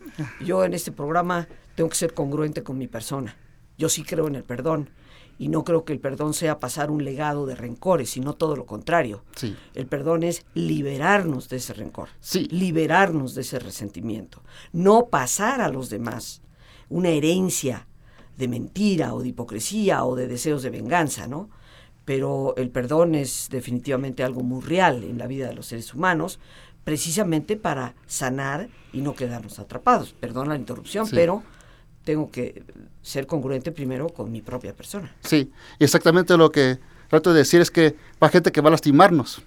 Yo 0.43 0.63
en 0.63 0.73
este 0.73 0.91
programa 0.91 1.47
tengo 1.75 1.89
que 1.89 1.95
ser 1.95 2.13
congruente 2.13 2.63
con 2.63 2.77
mi 2.77 2.87
persona. 2.87 3.35
Yo 3.77 3.89
sí 3.89 4.03
creo 4.03 4.27
en 4.27 4.35
el 4.35 4.43
perdón 4.43 4.89
y 5.37 5.47
no 5.47 5.63
creo 5.63 5.83
que 5.83 5.93
el 5.93 5.99
perdón 5.99 6.33
sea 6.33 6.59
pasar 6.59 6.91
un 6.91 7.03
legado 7.03 7.45
de 7.45 7.55
rencores, 7.55 8.11
sino 8.11 8.33
todo 8.33 8.55
lo 8.55 8.65
contrario. 8.65 9.23
Sí. 9.35 9.55
El 9.73 9.87
perdón 9.87 10.23
es 10.23 10.45
liberarnos 10.53 11.49
de 11.49 11.57
ese 11.57 11.73
rencor, 11.73 12.09
sí. 12.19 12.47
liberarnos 12.51 13.35
de 13.35 13.41
ese 13.41 13.59
resentimiento, 13.59 14.43
no 14.71 15.07
pasar 15.07 15.61
a 15.61 15.69
los 15.69 15.89
demás 15.89 16.41
una 16.89 17.09
herencia 17.09 17.87
de 18.37 18.47
mentira 18.47 19.13
o 19.13 19.21
de 19.21 19.29
hipocresía 19.29 20.03
o 20.05 20.15
de 20.15 20.27
deseos 20.27 20.63
de 20.63 20.69
venganza, 20.69 21.27
¿no? 21.27 21.49
Pero 22.05 22.55
el 22.57 22.69
perdón 22.69 23.15
es 23.15 23.47
definitivamente 23.49 24.23
algo 24.23 24.43
muy 24.43 24.61
real 24.61 25.03
en 25.03 25.17
la 25.17 25.27
vida 25.27 25.47
de 25.47 25.53
los 25.53 25.67
seres 25.67 25.93
humanos, 25.93 26.39
precisamente 26.83 27.55
para 27.55 27.95
sanar 28.07 28.69
y 28.91 29.01
no 29.01 29.15
quedarnos 29.15 29.59
atrapados. 29.59 30.13
Perdón 30.19 30.49
la 30.49 30.57
interrupción, 30.57 31.05
sí. 31.05 31.15
pero 31.15 31.43
tengo 32.03 32.29
que 32.29 32.63
ser 33.01 33.25
congruente 33.25 33.71
primero 33.71 34.09
con 34.09 34.31
mi 34.31 34.41
propia 34.41 34.75
persona. 34.75 35.15
Sí, 35.21 35.51
y 35.79 35.83
exactamente 35.83 36.35
lo 36.35 36.51
que 36.51 36.79
trato 37.09 37.31
de 37.31 37.39
decir 37.39 37.61
es 37.61 37.71
que 37.71 37.95
va 38.21 38.29
gente 38.29 38.51
que 38.51 38.61
va 38.61 38.67
a 38.67 38.71
lastimarnos. 38.71 39.41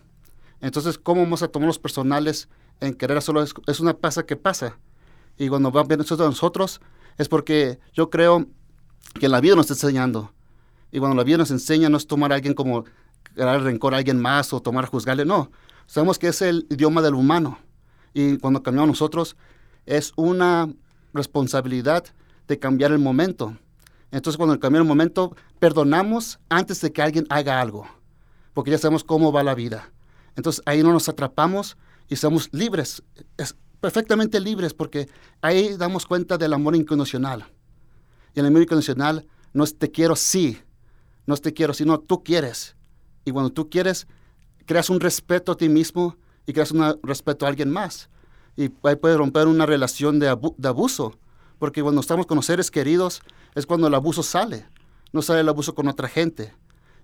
Entonces, 0.61 0.99
¿cómo 0.99 1.23
vamos 1.23 1.43
a 1.43 1.49
tomar 1.49 1.67
los 1.67 1.79
personales 1.79 2.49
en 2.81 2.95
querer 2.95 3.21
solo 3.21 3.43
es, 3.43 3.53
es 3.67 3.81
una 3.81 3.95
pasa 3.95 4.25
que 4.25 4.37
pasa? 4.37 4.79
Y 5.37 5.49
cuando 5.49 5.71
van 5.71 5.87
bien 5.87 6.01
eso 6.01 6.17
de 6.17 6.25
nosotros, 6.25 6.81
es 7.19 7.29
porque 7.29 7.79
yo 7.93 8.09
creo 8.09 8.47
que 9.19 9.29
la 9.29 9.41
vida 9.41 9.55
nos 9.55 9.71
está 9.71 9.87
enseñando. 9.87 10.33
Y 10.91 10.99
cuando 10.99 11.17
la 11.17 11.25
vida 11.25 11.39
nos 11.39 11.51
enseña, 11.51 11.89
no 11.89 11.97
es 11.97 12.07
tomar 12.07 12.33
a 12.33 12.37
alguien 12.37 12.55
como 12.55 12.85
dar 13.35 13.63
rencor 13.63 13.95
a 13.95 13.99
alguien 13.99 14.21
más 14.21 14.53
o 14.53 14.61
tomar 14.61 14.87
juzgarle, 14.87 15.25
no. 15.25 15.51
Sabemos 15.87 16.19
que 16.19 16.29
es 16.29 16.43
el 16.43 16.67
idioma 16.71 17.03
del 17.03 17.15
humano. 17.15 17.59
Y 18.15 18.39
cuando 18.39 18.63
cambiamos 18.63 18.89
nosotros, 18.89 19.37
es 19.85 20.13
una 20.17 20.69
responsabilidad 21.13 22.05
de 22.49 22.59
cambiar 22.59 22.93
el 22.93 22.99
momento. 22.99 23.57
Entonces, 24.11 24.37
cuando 24.37 24.59
cambia 24.59 24.81
el 24.81 24.87
momento, 24.87 25.37
perdonamos 25.59 26.39
antes 26.49 26.81
de 26.81 26.93
que 26.93 27.03
alguien 27.03 27.27
haga 27.29 27.61
algo, 27.61 27.87
porque 28.55 28.71
ya 28.71 28.79
sabemos 28.79 29.05
cómo 29.05 29.33
va 29.33 29.43
la 29.43 29.55
vida. 29.55 29.91
Entonces, 30.37 30.63
ahí 30.67 30.83
no 30.83 30.93
nos 30.93 31.09
atrapamos 31.09 31.77
y 32.09 32.17
somos 32.17 32.49
libres, 32.53 33.03
es 33.37 33.57
perfectamente 33.81 34.41
libres, 34.41 34.75
porque 34.75 35.09
ahí 35.43 35.77
damos 35.77 36.07
cuenta 36.07 36.39
del 36.39 36.53
amor 36.53 36.77
incondicional. 36.77 37.47
Y 38.37 38.41
el 38.41 38.47
amor 38.47 38.63
incondicional 38.63 39.27
no 39.53 39.65
es 39.65 39.77
te 39.77 39.91
quiero 39.91 40.15
sí, 40.15 40.59
no 41.27 41.35
es 41.35 41.41
te 41.41 41.53
quiero, 41.53 41.75
sino 41.75 41.99
tú 41.99 42.23
quieres. 42.23 42.77
Y 43.25 43.33
cuando 43.33 43.51
tú 43.51 43.69
quieres, 43.69 44.07
creas 44.67 44.91
un 44.91 45.01
respeto 45.01 45.53
a 45.53 45.57
ti 45.57 45.69
mismo 45.69 46.17
y 46.47 46.53
creas 46.53 46.71
un 46.71 47.01
respeto 47.03 47.47
a 47.47 47.49
alguien 47.49 47.71
más. 47.71 48.11
Y 48.57 48.71
ahí 48.85 48.95
puede 48.97 49.17
romper 49.17 49.49
una 49.49 49.67
relación 49.67 50.21
de, 50.21 50.29
abu 50.29 50.55
de 50.59 50.69
abuso 50.69 51.19
porque 51.59 51.83
cuando 51.83 52.03
estamos 52.03 52.27
con 52.27 52.37
los 52.37 52.47
seres 52.47 52.71
queridos 52.71 53.23
es 53.55 53.65
cuando 53.65 53.87
el 53.87 53.95
abuso 53.95 54.23
sale, 54.23 54.67
no 55.13 55.23
sale 55.23 55.41
el 55.41 55.49
abuso 55.49 55.75
con 55.75 55.89
otra 55.89 56.07
gente. 56.07 56.53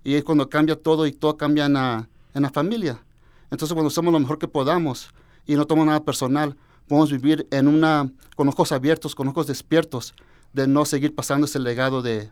Y 0.03 0.13
es 0.13 0.23
cuando 0.23 0.47
cambia 0.49 0.75
todo 0.75 1.07
y 1.07 1.13
todo 1.13 1.35
cambia 1.35 1.65
en 1.65 1.73
la, 1.73 2.09
en 2.35 2.43
la 2.43 2.51
familia. 2.51 3.03
Entonces 3.49 3.73
cuando 3.73 3.87
hacemos 3.87 4.13
lo 4.13 4.19
mejor 4.19 4.37
que 4.37 4.47
podamos 4.47 5.09
y 5.47 5.55
no 5.55 5.65
tomamos 5.65 5.87
nada 5.87 6.03
personal, 6.03 6.55
podemos 6.87 7.11
vivir 7.11 7.47
en 7.49 7.67
una, 7.67 8.11
con 8.35 8.47
ojos 8.47 8.71
abiertos, 8.71 9.15
con 9.15 9.27
ojos 9.27 9.47
despiertos, 9.47 10.13
de 10.53 10.67
no 10.67 10.85
seguir 10.85 11.13
pasando 11.15 11.45
ese 11.45 11.59
legado 11.59 12.01
de, 12.01 12.29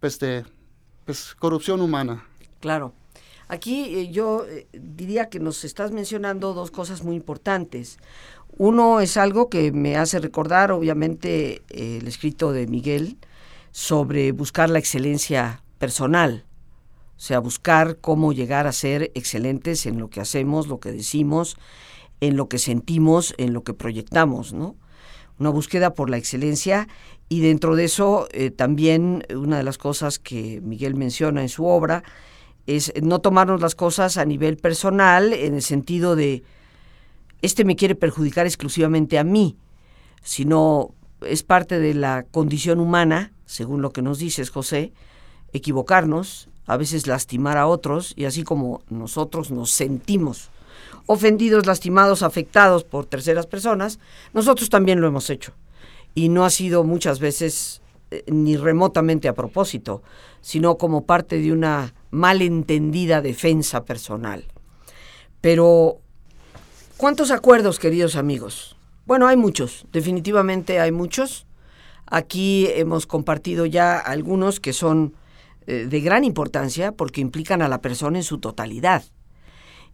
pues, 0.00 0.18
de 0.18 0.44
pues, 1.04 1.34
corrupción 1.34 1.80
humana. 1.80 2.24
Claro. 2.60 2.92
Aquí 3.48 3.96
eh, 3.96 4.10
yo 4.10 4.44
eh, 4.46 4.66
diría 4.72 5.28
que 5.28 5.38
nos 5.38 5.64
estás 5.64 5.92
mencionando 5.92 6.52
dos 6.52 6.70
cosas 6.70 7.02
muy 7.02 7.16
importantes. 7.16 7.98
Uno 8.58 9.00
es 9.00 9.16
algo 9.16 9.48
que 9.48 9.72
me 9.72 9.96
hace 9.96 10.18
recordar, 10.18 10.72
obviamente, 10.72 11.62
el 11.68 12.08
escrito 12.08 12.52
de 12.52 12.66
Miguel 12.66 13.18
sobre 13.70 14.32
buscar 14.32 14.70
la 14.70 14.78
excelencia 14.78 15.62
personal, 15.78 16.46
o 17.16 17.20
sea, 17.20 17.38
buscar 17.38 17.98
cómo 17.98 18.32
llegar 18.32 18.66
a 18.66 18.72
ser 18.72 19.12
excelentes 19.14 19.84
en 19.84 19.98
lo 19.98 20.08
que 20.08 20.20
hacemos, 20.20 20.66
lo 20.66 20.80
que 20.80 20.92
decimos, 20.92 21.56
en 22.20 22.36
lo 22.36 22.48
que 22.48 22.58
sentimos, 22.58 23.34
en 23.36 23.52
lo 23.52 23.62
que 23.62 23.74
proyectamos, 23.74 24.54
¿no? 24.54 24.76
Una 25.38 25.50
búsqueda 25.50 25.94
por 25.94 26.08
la 26.08 26.16
excelencia 26.16 26.88
y 27.28 27.40
dentro 27.40 27.76
de 27.76 27.84
eso 27.84 28.28
eh, 28.32 28.50
también 28.50 29.24
una 29.34 29.58
de 29.58 29.64
las 29.64 29.78
cosas 29.78 30.18
que 30.18 30.60
Miguel 30.62 30.94
menciona 30.94 31.42
en 31.42 31.48
su 31.48 31.66
obra 31.66 32.02
es 32.66 32.92
no 33.02 33.20
tomarnos 33.20 33.60
las 33.60 33.74
cosas 33.74 34.16
a 34.16 34.24
nivel 34.24 34.56
personal 34.56 35.32
en 35.32 35.54
el 35.54 35.62
sentido 35.62 36.16
de 36.16 36.42
este 37.42 37.64
me 37.64 37.76
quiere 37.76 37.94
perjudicar 37.94 38.46
exclusivamente 38.46 39.18
a 39.18 39.24
mí, 39.24 39.56
sino 40.22 40.94
es 41.20 41.42
parte 41.42 41.78
de 41.78 41.94
la 41.94 42.24
condición 42.24 42.80
humana, 42.80 43.32
según 43.44 43.82
lo 43.82 43.92
que 43.92 44.02
nos 44.02 44.18
dices, 44.18 44.50
José, 44.50 44.92
equivocarnos, 45.52 46.48
a 46.66 46.76
veces 46.76 47.06
lastimar 47.06 47.58
a 47.58 47.66
otros, 47.66 48.14
y 48.16 48.24
así 48.24 48.42
como 48.42 48.82
nosotros 48.88 49.50
nos 49.50 49.70
sentimos 49.70 50.50
ofendidos, 51.06 51.66
lastimados, 51.66 52.22
afectados 52.22 52.84
por 52.84 53.06
terceras 53.06 53.46
personas, 53.46 53.98
nosotros 54.32 54.70
también 54.70 55.00
lo 55.00 55.06
hemos 55.06 55.30
hecho. 55.30 55.52
Y 56.14 56.28
no 56.28 56.44
ha 56.44 56.50
sido 56.50 56.84
muchas 56.84 57.20
veces 57.20 57.82
eh, 58.10 58.24
ni 58.26 58.56
remotamente 58.56 59.28
a 59.28 59.34
propósito, 59.34 60.02
sino 60.40 60.78
como 60.78 61.04
parte 61.04 61.38
de 61.38 61.52
una 61.52 61.94
malentendida 62.10 63.20
defensa 63.20 63.84
personal. 63.84 64.44
Pero 65.40 66.00
¿Cuántos 66.96 67.30
acuerdos, 67.30 67.78
queridos 67.78 68.16
amigos? 68.16 68.74
Bueno, 69.04 69.26
hay 69.26 69.36
muchos, 69.36 69.84
definitivamente 69.92 70.80
hay 70.80 70.92
muchos. 70.92 71.46
Aquí 72.06 72.68
hemos 72.70 73.06
compartido 73.06 73.66
ya 73.66 73.98
algunos 73.98 74.60
que 74.60 74.72
son 74.72 75.12
eh, 75.66 75.86
de 75.90 76.00
gran 76.00 76.24
importancia 76.24 76.92
porque 76.92 77.20
implican 77.20 77.60
a 77.60 77.68
la 77.68 77.82
persona 77.82 78.16
en 78.16 78.24
su 78.24 78.38
totalidad, 78.38 79.04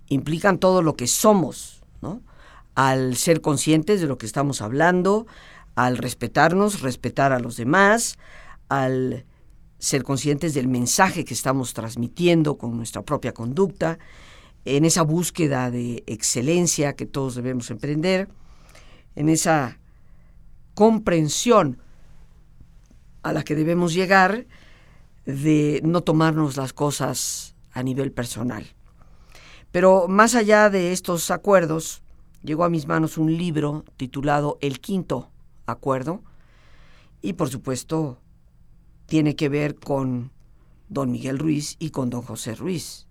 implican 0.08 0.58
todo 0.58 0.82
lo 0.82 0.96
que 0.96 1.06
somos, 1.06 1.82
¿no? 2.00 2.22
Al 2.74 3.16
ser 3.16 3.40
conscientes 3.40 4.00
de 4.00 4.06
lo 4.06 4.18
que 4.18 4.26
estamos 4.26 4.62
hablando, 4.62 5.26
al 5.74 5.98
respetarnos, 5.98 6.80
respetar 6.80 7.32
a 7.32 7.40
los 7.40 7.56
demás, 7.56 8.18
al 8.68 9.24
ser 9.78 10.04
conscientes 10.04 10.54
del 10.54 10.68
mensaje 10.68 11.24
que 11.24 11.34
estamos 11.34 11.74
transmitiendo 11.74 12.56
con 12.56 12.76
nuestra 12.76 13.02
propia 13.02 13.32
conducta, 13.32 13.98
en 14.64 14.84
esa 14.84 15.02
búsqueda 15.02 15.70
de 15.70 16.04
excelencia 16.06 16.94
que 16.94 17.04
todos 17.04 17.34
debemos 17.34 17.70
emprender, 17.70 18.28
en 19.16 19.28
esa 19.28 19.78
comprensión 20.74 21.78
a 23.22 23.32
la 23.32 23.42
que 23.42 23.54
debemos 23.54 23.92
llegar 23.92 24.46
de 25.26 25.80
no 25.84 26.02
tomarnos 26.02 26.56
las 26.56 26.72
cosas 26.72 27.54
a 27.72 27.82
nivel 27.82 28.12
personal. 28.12 28.64
Pero 29.72 30.06
más 30.06 30.34
allá 30.34 30.68
de 30.68 30.92
estos 30.92 31.30
acuerdos, 31.30 32.02
llegó 32.42 32.64
a 32.64 32.70
mis 32.70 32.86
manos 32.86 33.16
un 33.16 33.36
libro 33.36 33.84
titulado 33.96 34.58
El 34.60 34.80
Quinto 34.80 35.30
Acuerdo 35.66 36.22
y 37.22 37.32
por 37.32 37.48
supuesto 37.48 38.18
tiene 39.06 39.34
que 39.34 39.48
ver 39.48 39.76
con 39.76 40.30
don 40.88 41.10
Miguel 41.10 41.38
Ruiz 41.38 41.76
y 41.78 41.90
con 41.90 42.10
don 42.10 42.20
José 42.20 42.54
Ruiz. 42.54 43.06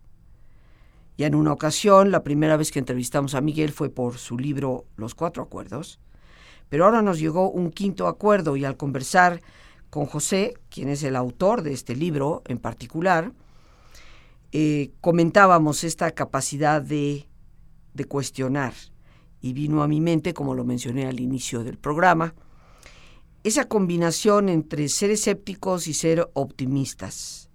Ya 1.18 1.28
en 1.28 1.36
una 1.36 1.52
ocasión, 1.52 2.12
la 2.12 2.24
primera 2.24 2.58
vez 2.58 2.72
que 2.72 2.80
entrevistamos 2.80 3.34
a 3.34 3.42
Miguel 3.42 3.72
fue 3.72 3.90
por 3.90 4.18
su 4.18 4.38
libro 4.38 4.86
Los 4.98 5.16
Cuatro 5.16 5.42
Acuerdos, 5.42 6.00
pero 6.70 6.86
ahora 6.86 7.02
nos 7.02 7.20
llegó 7.20 7.50
un 7.50 7.72
quinto 7.72 8.08
acuerdo 8.08 8.56
y 8.56 8.66
al 8.66 8.78
conversar 8.78 9.42
con 9.90 10.06
José, 10.06 10.54
quien 10.70 10.90
es 10.90 11.04
el 11.04 11.16
autor 11.16 11.64
de 11.64 11.74
este 11.74 11.96
libro 11.96 12.44
en 12.48 12.60
particular, 12.60 13.34
eh, 14.52 14.92
comentábamos 15.02 15.84
esta 15.84 16.12
capacidad 16.12 16.82
de, 16.82 17.28
de 17.94 18.06
cuestionar 18.06 18.74
y 19.42 19.54
vino 19.54 19.82
a 19.82 19.88
mi 19.88 20.02
mente, 20.02 20.34
como 20.34 20.54
lo 20.54 20.66
mencioné 20.66 21.08
al 21.08 21.20
inicio 21.20 21.64
del 21.64 21.78
programa, 21.78 22.36
esa 23.44 23.68
combinación 23.68 24.50
entre 24.50 24.88
ser 24.88 25.10
escépticos 25.10 25.88
y 25.88 25.94
ser 25.94 26.30
optimistas. 26.34 27.50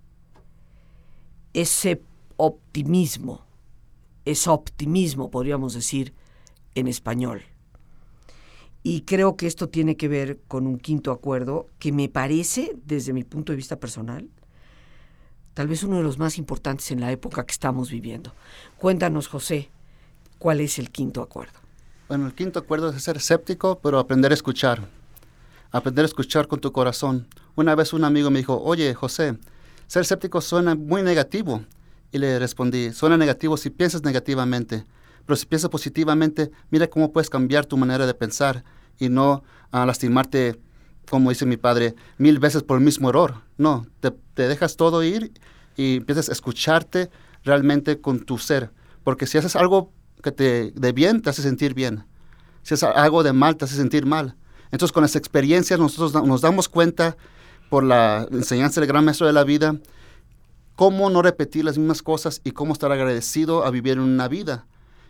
Ese 1.53 2.03
optimismo 2.37 3.47
es 4.25 4.49
optimismo, 4.49 5.31
podríamos 5.31 5.75
decir, 5.75 6.13
en 6.75 6.89
español. 6.89 7.43
Y 8.83 9.03
creo 9.03 9.37
que 9.37 9.47
esto 9.47 9.69
tiene 9.69 9.97
que 9.97 10.09
ver 10.09 10.41
con 10.49 10.67
un 10.67 10.79
quinto 10.79 11.13
acuerdo 11.13 11.69
que 11.79 11.93
me 11.93 12.09
parece, 12.09 12.77
desde 12.85 13.13
mi 13.13 13.25
punto 13.25 13.53
de 13.53 13.57
vista 13.57 13.79
personal, 13.81 14.29
tal 15.57 15.69
vez 15.69 15.83
uno 15.83 15.97
de 15.97 16.03
los 16.03 16.19
más 16.19 16.37
importantes 16.37 16.91
en 16.91 17.01
la 17.01 17.11
época 17.11 17.47
que 17.47 17.53
estamos 17.53 17.91
viviendo. 17.91 18.35
Cuéntanos, 18.77 19.27
José, 19.27 19.71
¿cuál 20.39 20.61
es 20.61 20.79
el 20.79 20.91
quinto 20.91 21.23
acuerdo? 21.23 21.59
Bueno, 22.09 22.27
el 22.27 22.35
quinto 22.35 22.59
acuerdo 22.59 22.91
es 22.91 23.03
ser 23.03 23.17
escéptico, 23.17 23.79
pero 23.83 23.99
aprender 23.99 24.33
a 24.33 24.35
escuchar. 24.35 24.83
Aprender 25.73 26.05
a 26.05 26.09
escuchar 26.09 26.47
con 26.47 26.61
tu 26.61 26.73
corazón. 26.73 27.27
Una 27.55 27.75
vez 27.75 27.95
un 27.95 28.05
amigo 28.05 28.31
me 28.31 28.41
dijo, 28.41 28.63
oye, 28.63 28.93
José, 28.93 29.39
ser 29.87 30.03
escéptico 30.03 30.43
suena 30.43 30.75
muy 30.75 31.03
negativo. 31.03 31.65
Y 32.13 32.19
le 32.19 32.39
respondí, 32.39 32.93
suena 32.93 33.17
negativo 33.17 33.57
si 33.57 33.71
piensas 33.71 34.03
negativamente, 34.03 34.85
pero 35.25 35.37
si 35.37 35.47
piensas 35.47 35.71
positivamente, 35.71 36.51
mira 36.69 36.87
cómo 36.87 37.13
puedes 37.13 37.31
cambiar 37.31 37.65
tu 37.65 37.79
manera 37.79 38.07
de 38.07 38.13
pensar 38.13 38.63
y 38.99 39.09
no 39.09 39.43
a 39.71 39.87
lastimarte, 39.87 40.61
como 41.11 41.31
dice 41.31 41.47
mi 41.47 41.57
padre, 41.57 41.95
mil 42.19 42.39
veces 42.39 42.63
por 42.63 42.79
el 42.79 42.85
mismo 42.85 43.11
error. 43.11 43.43
No, 43.59 43.87
te, 44.01 44.13
dejas 44.35 44.77
todo 44.77 45.03
ir 45.03 45.33
y 45.77 45.97
empiezas 45.97 46.29
a 46.29 46.33
escucharte 46.33 47.11
realmente 47.45 48.01
con 48.01 48.21
tu 48.21 48.39
ser. 48.39 48.71
Porque 49.05 49.27
si 49.27 49.39
haces 49.39 49.57
algo 49.57 49.93
que 50.23 50.33
te 50.33 50.73
de 50.73 50.93
bien, 50.93 51.23
te 51.23 51.31
hace 51.31 51.43
sentir 51.43 51.75
bien. 51.75 52.05
Si 52.63 52.75
haces 52.75 52.89
algo 52.95 53.23
de 53.23 53.33
mal, 53.33 53.57
te 53.57 53.65
hace 53.65 53.77
sentir 53.77 54.07
mal. 54.07 54.37
Entonces, 54.73 54.93
con 54.93 55.03
las 55.03 55.15
experiencias, 55.15 55.79
nosotros 55.79 56.13
nos 56.27 56.41
damos 56.41 56.69
cuenta 56.69 57.17
por 57.71 57.85
la 57.85 58.27
enseñanza 58.31 58.81
del 58.81 58.89
gran 58.89 59.05
maestro 59.05 59.27
de 59.27 59.33
la 59.33 59.45
vida 59.45 59.79
cómo 60.77 61.09
no 61.11 61.23
repetir 61.23 61.65
las 61.65 61.79
mismas 61.79 62.03
cosas 62.03 62.41
y 62.45 62.53
cómo 62.53 62.75
estar 62.75 62.93
agradecido 62.93 63.65
a 63.65 63.71
vivir 63.71 63.99
una 63.99 64.29
vida. 64.29 64.67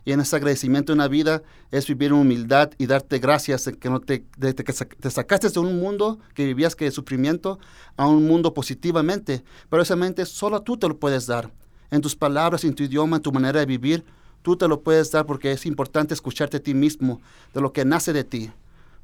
Y 0.06 0.12
en 0.12 0.20
ese 0.20 0.36
agradecimiento 0.36 0.92
en 0.92 1.00
una 1.00 1.08
vida 1.08 1.42
es 1.72 1.88
vivir 1.88 2.12
en 2.12 2.18
humildad 2.18 2.70
y 2.78 2.86
darte 2.86 3.18
gracias 3.18 3.64
de 3.64 3.76
que, 3.76 3.90
no 3.90 3.98
te, 3.98 4.24
de, 4.38 4.54
que 4.54 4.72
te 4.72 5.10
sacaste 5.10 5.50
de 5.50 5.58
un 5.58 5.80
mundo 5.80 6.20
que 6.32 6.46
vivías 6.46 6.76
que 6.76 6.84
de 6.84 6.92
sufrimiento 6.92 7.58
a 7.96 8.06
un 8.06 8.24
mundo 8.24 8.54
positivamente. 8.54 9.42
Pero 9.68 9.82
esa 9.82 9.96
mente 9.96 10.24
solo 10.24 10.62
tú 10.62 10.76
te 10.76 10.86
lo 10.86 10.96
puedes 10.96 11.26
dar. 11.26 11.52
En 11.90 12.00
tus 12.00 12.14
palabras, 12.14 12.62
en 12.62 12.72
tu 12.72 12.84
idioma, 12.84 13.16
en 13.16 13.22
tu 13.22 13.32
manera 13.32 13.58
de 13.58 13.66
vivir, 13.66 14.04
tú 14.42 14.56
te 14.56 14.68
lo 14.68 14.80
puedes 14.80 15.10
dar 15.10 15.26
porque 15.26 15.50
es 15.50 15.66
importante 15.66 16.14
escucharte 16.14 16.58
a 16.58 16.62
ti 16.62 16.72
mismo, 16.72 17.20
de 17.52 17.60
lo 17.60 17.72
que 17.72 17.84
nace 17.84 18.12
de 18.12 18.22
ti. 18.22 18.52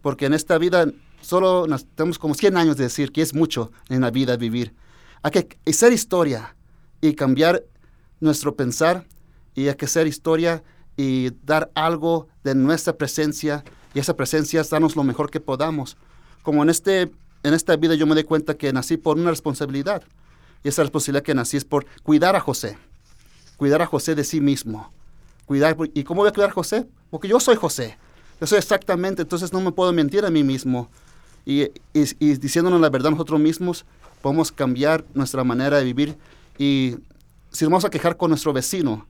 Porque 0.03 0.27
en 0.27 0.35
esta 0.35 0.57
vida 0.57 0.87
solo 1.21 1.67
tenemos 1.97 2.21
como 2.21 2.35
100 2.35 2.57
años 2.57 2.77
de 2.77 2.85
decir 2.85 3.11
que 3.11 3.23
es 3.23 3.35
mucho 3.35 3.73
en 3.89 4.03
la 4.03 4.13
vida 4.13 4.37
vivir. 4.37 4.73
Hay 5.23 5.33
que 5.33 5.59
hacer 5.67 5.93
historia 5.93 6.55
y 7.01 7.15
cambiar 7.15 7.65
nuestro 8.21 8.55
pensar 8.55 9.05
y 9.57 9.67
hay 9.67 9.75
que 9.75 9.87
hacer 9.87 10.07
historia 10.07 10.63
y 10.97 11.31
dar 11.45 11.71
algo 11.75 12.29
de 12.45 12.55
nuestra 12.55 12.93
presencia 12.95 13.65
y 13.95 13.99
esa 13.99 14.17
presencia 14.17 14.61
es 14.61 14.71
darnos 14.71 14.97
lo 14.97 15.05
mejor 15.05 15.31
que 15.31 15.41
podamos. 15.41 15.97
Como 16.43 16.63
en, 16.63 16.71
este, 16.71 17.11
en 17.43 17.55
esta 17.55 17.77
vida 17.77 17.95
yo 17.95 18.07
me 18.07 18.15
di 18.15 18.25
cuenta 18.25 18.55
que 18.55 18.73
nací 18.73 18.97
por 18.97 19.17
una 19.17 19.31
responsabilidad 19.31 20.03
y 20.65 20.69
esa 20.69 20.83
responsabilidad 20.83 21.25
que 21.25 21.35
nací 21.35 21.57
es 21.57 21.65
por 21.65 21.87
cuidar 22.03 22.37
a 22.37 22.41
José, 22.41 22.79
cuidar 23.57 23.83
a 23.83 23.87
José 23.87 24.15
de 24.15 24.25
sí 24.25 24.41
mismo. 24.41 24.93
Cuidar, 25.47 25.77
¿Y 25.95 26.05
cómo 26.05 26.23
voy 26.23 26.29
a 26.29 26.33
cuidar 26.33 26.51
a 26.51 26.53
José? 26.55 26.87
Porque 27.11 27.29
yo 27.29 27.41
soy 27.41 27.57
José. 27.57 27.99
Yo 28.41 28.47
soy 28.47 28.59
exactamente, 28.59 29.23
entonces 29.23 29.53
no 29.53 29.61
me 29.61 29.73
puedo 29.73 29.93
mentir 29.93 30.25
a 30.25 30.31
mí 30.31 30.43
mismo. 30.43 30.89
Y, 31.45 31.63
y, 31.93 32.35
diciéndonos 32.37 32.81
la 32.81 32.89
verdad 32.89 33.11
nosotros 33.11 33.41
mismos, 33.41 33.85
podemos 34.21 34.53
cambiar 34.53 35.05
nuestra 35.15 35.43
manera 35.43 35.79
de 35.79 35.85
vivir 35.85 36.17
y 36.57 36.97
si 37.51 37.65
nos 37.65 37.71
vamos 37.71 37.85
a 37.85 37.91
quejar 37.91 38.17
con 38.17 38.31
nuestro 38.31 38.53
vecino, 38.53 39.07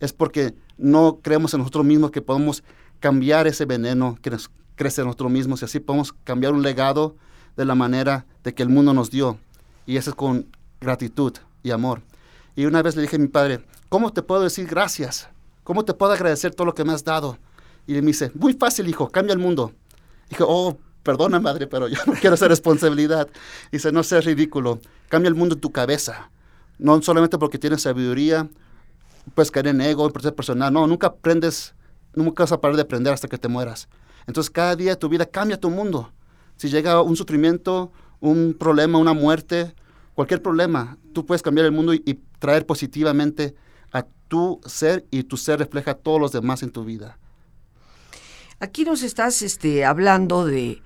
es 0.00 0.12
porque 0.12 0.54
no 0.78 1.20
creemos 1.22 1.54
en 1.54 1.60
nosotros 1.60 1.84
mismos 1.84 2.10
que 2.10 2.22
podemos 2.22 2.64
cambiar 2.98 3.46
ese 3.46 3.64
veneno 3.64 4.18
que 4.20 4.30
nos 4.30 4.50
crece 4.74 5.02
en 5.02 5.06
nosotros 5.06 5.30
mismos 5.30 5.62
y 5.62 5.66
así 5.66 5.80
podemos 5.80 6.12
cambiar 6.24 6.52
un 6.52 6.62
legado 6.62 7.16
de 7.56 7.64
la 7.64 7.74
manera 7.74 8.26
de 8.42 8.54
que 8.54 8.62
el 8.62 8.68
mundo 8.68 8.94
nos 8.94 9.10
dio. 9.10 9.38
Y 9.86 9.96
eso 9.96 10.10
es 10.10 10.16
con 10.16 10.46
gratitud 10.80 11.34
y 11.62 11.70
amor. 11.70 12.02
Y 12.56 12.64
una 12.64 12.82
vez 12.82 12.96
le 12.96 13.02
dije 13.02 13.16
a 13.16 13.18
mi 13.18 13.28
padre, 13.28 13.64
¿cómo 13.88 14.12
te 14.12 14.22
puedo 14.22 14.42
decir 14.42 14.66
gracias? 14.66 15.28
¿Cómo 15.64 15.84
te 15.84 15.94
puedo 15.94 16.12
agradecer 16.12 16.54
todo 16.54 16.66
lo 16.66 16.74
que 16.74 16.84
me 16.84 16.92
has 16.92 17.04
dado? 17.04 17.38
Y 17.86 17.94
me 17.94 18.00
dice, 18.00 18.30
muy 18.34 18.54
fácil, 18.54 18.88
hijo, 18.88 19.10
cambia 19.10 19.32
el 19.32 19.38
mundo. 19.38 19.72
dije, 20.28 20.44
oh, 20.46 20.78
perdona 21.02 21.40
madre, 21.40 21.66
pero 21.66 21.88
yo 21.88 21.98
no 22.06 22.14
quiero 22.14 22.34
esa 22.34 22.48
responsabilidad. 22.48 23.28
dice, 23.70 23.92
no 23.92 24.02
seas 24.02 24.24
ridículo, 24.24 24.80
cambia 25.08 25.28
el 25.28 25.34
mundo 25.34 25.54
en 25.54 25.60
tu 25.60 25.70
cabeza. 25.70 26.30
No 26.78 27.00
solamente 27.02 27.36
porque 27.38 27.58
tienes 27.58 27.82
sabiduría, 27.82 28.48
puedes 29.34 29.50
caer 29.50 29.68
en 29.68 29.80
ego, 29.80 30.06
en 30.06 30.12
proceso 30.12 30.34
personal. 30.34 30.72
No, 30.72 30.86
nunca 30.86 31.08
aprendes 31.08 31.74
nunca 32.14 32.42
vas 32.42 32.52
a 32.52 32.60
parar 32.60 32.76
de 32.76 32.82
aprender 32.82 33.12
hasta 33.12 33.28
que 33.28 33.38
te 33.38 33.48
mueras. 33.48 33.88
Entonces 34.26 34.50
cada 34.50 34.76
día 34.76 34.90
de 34.90 34.96
tu 34.96 35.08
vida 35.08 35.26
cambia 35.26 35.58
tu 35.58 35.70
mundo. 35.70 36.12
Si 36.56 36.68
llega 36.68 37.00
un 37.02 37.16
sufrimiento, 37.16 37.92
un 38.20 38.54
problema, 38.58 38.98
una 38.98 39.14
muerte, 39.14 39.74
cualquier 40.14 40.42
problema, 40.42 40.98
tú 41.12 41.24
puedes 41.24 41.42
cambiar 41.42 41.66
el 41.66 41.72
mundo 41.72 41.94
y, 41.94 42.20
traer 42.38 42.64
positivamente 42.64 43.54
a 43.92 44.06
tu 44.28 44.62
ser 44.64 45.04
y 45.10 45.24
tu 45.24 45.36
ser 45.36 45.58
refleja 45.58 45.90
a 45.90 45.94
todos 45.94 46.18
los 46.18 46.32
demás 46.32 46.62
en 46.62 46.70
tu 46.70 46.86
vida. 46.86 47.18
Aquí 48.60 48.84
nos 48.84 49.02
estás 49.02 49.42
este, 49.42 49.84
hablando 49.84 50.46
de, 50.46 50.80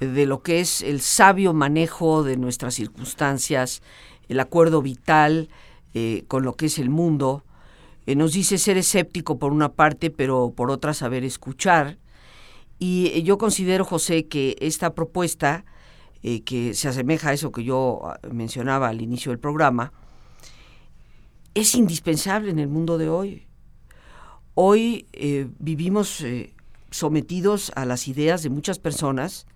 de 0.00 0.26
lo 0.26 0.42
que 0.42 0.60
es 0.60 0.82
el 0.82 1.00
sabio 1.00 1.54
manejo 1.54 2.24
de 2.24 2.36
nuestras 2.36 2.74
circunstancias, 2.74 3.80
el 4.28 4.38
acuerdo 4.38 4.82
vital 4.82 5.48
eh, 5.94 6.24
con 6.28 6.42
lo 6.42 6.56
que 6.56 6.66
es 6.66 6.78
el 6.78 6.90
mundo. 6.90 7.42
Eh, 8.08 8.16
nos 8.16 8.32
dice 8.32 8.56
ser 8.56 8.78
escéptico 8.78 9.38
por 9.38 9.52
una 9.52 9.74
parte, 9.74 10.08
pero 10.10 10.54
por 10.56 10.70
otra 10.70 10.94
saber 10.94 11.24
escuchar. 11.24 11.98
Y 12.78 13.08
eh, 13.08 13.22
yo 13.22 13.36
considero, 13.36 13.84
José, 13.84 14.28
que 14.28 14.56
esta 14.60 14.94
propuesta, 14.94 15.66
que 16.22 16.72
se 16.72 16.88
asemeja 16.88 17.28
a 17.28 17.32
eso 17.34 17.52
que 17.52 17.64
yo 17.64 18.00
ah, 18.04 18.18
mencionaba 18.32 18.88
al 18.88 19.02
inicio 19.02 19.30
del 19.30 19.38
programa, 19.38 19.92
es 21.52 21.74
indispensable 21.74 22.50
en 22.50 22.58
el 22.58 22.68
mundo 22.68 22.96
de 22.96 23.10
hoy. 23.10 23.46
Hoy 24.54 25.06
vivimos 25.58 26.24
sometidos 26.90 27.70
a 27.76 27.84
las 27.84 28.08
ideas 28.08 28.42
de 28.42 28.48
muchas 28.48 28.78
personas 28.78 29.46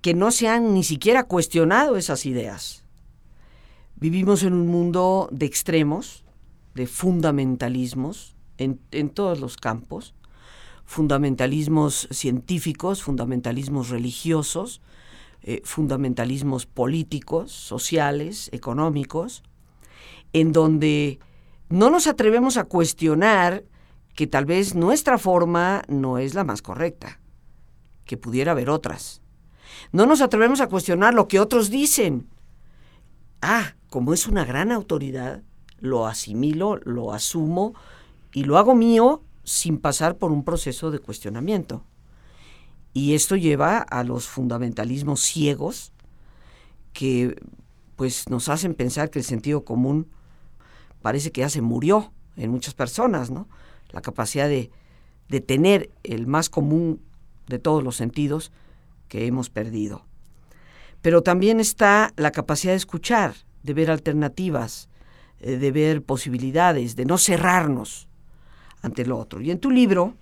que 0.00 0.14
no 0.14 0.30
se 0.30 0.48
han 0.48 0.74
ni 0.74 0.84
siquiera 0.84 1.24
cuestionado 1.24 1.96
esas 1.96 2.24
ideas. 2.24 2.84
Vivimos 3.96 4.44
en 4.44 4.52
un 4.54 4.68
mundo 4.68 5.28
de 5.32 5.46
extremos, 5.46 6.22
de 6.74 6.86
fundamentalismos 6.86 8.34
en, 8.58 9.10
todos 9.10 9.40
los 9.40 9.56
campos, 9.56 10.14
fundamentalismos 10.84 12.08
científicos, 12.10 13.02
fundamentalismos 13.02 13.88
religiosos, 13.88 14.80
eh, 15.42 15.60
fundamentalismos 15.64 16.66
políticos, 16.66 17.50
sociales, 17.50 18.48
económicos, 18.52 19.42
en 20.32 20.52
donde 20.52 21.18
no 21.68 21.90
nos 21.90 22.06
atrevemos 22.06 22.56
a 22.56 22.64
cuestionar 22.64 23.64
que 24.14 24.26
tal 24.26 24.44
vez 24.44 24.74
nuestra 24.74 25.18
forma 25.18 25.82
no 25.88 26.18
es 26.18 26.34
la 26.34 26.44
más 26.44 26.62
correcta, 26.62 27.20
que 28.04 28.16
pudiera 28.16 28.52
haber 28.52 28.70
otras. 28.70 29.22
No 29.90 30.06
nos 30.06 30.20
atrevemos 30.20 30.60
a 30.60 30.68
cuestionar 30.68 31.14
lo 31.14 31.28
que 31.28 31.40
otros 31.40 31.70
dicen. 31.70 32.28
Ah, 33.40 33.74
como 33.88 34.12
es 34.14 34.26
una 34.26 34.44
gran 34.44 34.70
autoridad, 34.70 35.42
lo 35.82 36.06
asimilo, 36.06 36.76
lo 36.84 37.12
asumo 37.12 37.74
y 38.32 38.44
lo 38.44 38.56
hago 38.56 38.74
mío 38.74 39.20
sin 39.44 39.78
pasar 39.78 40.16
por 40.16 40.30
un 40.30 40.44
proceso 40.44 40.92
de 40.92 41.00
cuestionamiento. 41.00 41.84
Y 42.94 43.14
esto 43.14 43.36
lleva 43.36 43.78
a 43.78 44.04
los 44.04 44.28
fundamentalismos 44.28 45.20
ciegos 45.20 45.92
que 46.92 47.36
pues 47.96 48.28
nos 48.28 48.48
hacen 48.48 48.74
pensar 48.74 49.10
que 49.10 49.18
el 49.18 49.24
sentido 49.24 49.64
común 49.64 50.06
parece 51.02 51.32
que 51.32 51.40
ya 51.40 51.48
se 51.48 51.62
murió 51.62 52.12
en 52.36 52.50
muchas 52.50 52.74
personas, 52.74 53.30
¿no? 53.30 53.48
La 53.90 54.02
capacidad 54.02 54.48
de, 54.48 54.70
de 55.28 55.40
tener 55.40 55.90
el 56.04 56.28
más 56.28 56.48
común 56.48 57.00
de 57.48 57.58
todos 57.58 57.82
los 57.82 57.96
sentidos 57.96 58.52
que 59.08 59.26
hemos 59.26 59.50
perdido. 59.50 60.06
Pero 61.00 61.22
también 61.22 61.58
está 61.58 62.12
la 62.16 62.30
capacidad 62.30 62.72
de 62.72 62.76
escuchar, 62.76 63.34
de 63.64 63.74
ver 63.74 63.90
alternativas, 63.90 64.88
de 65.42 65.72
ver 65.72 66.02
posibilidades, 66.02 66.96
de 66.96 67.04
no 67.04 67.18
cerrarnos 67.18 68.08
ante 68.82 69.04
lo 69.04 69.18
otro. 69.18 69.40
Y 69.40 69.50
en 69.50 69.58
tu 69.58 69.70
libro, 69.70 70.14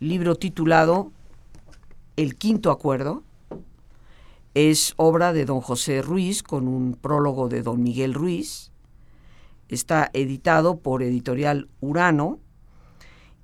libro 0.00 0.36
titulado 0.36 1.12
El 2.16 2.36
Quinto 2.36 2.70
Acuerdo, 2.70 3.22
es 4.54 4.94
obra 4.96 5.32
de 5.32 5.44
don 5.44 5.60
José 5.60 6.00
Ruiz 6.00 6.42
con 6.42 6.68
un 6.68 6.94
prólogo 6.94 7.48
de 7.48 7.62
don 7.62 7.82
Miguel 7.82 8.14
Ruiz. 8.14 8.70
Está 9.68 10.10
editado 10.12 10.78
por 10.78 11.02
editorial 11.02 11.68
Urano 11.80 12.38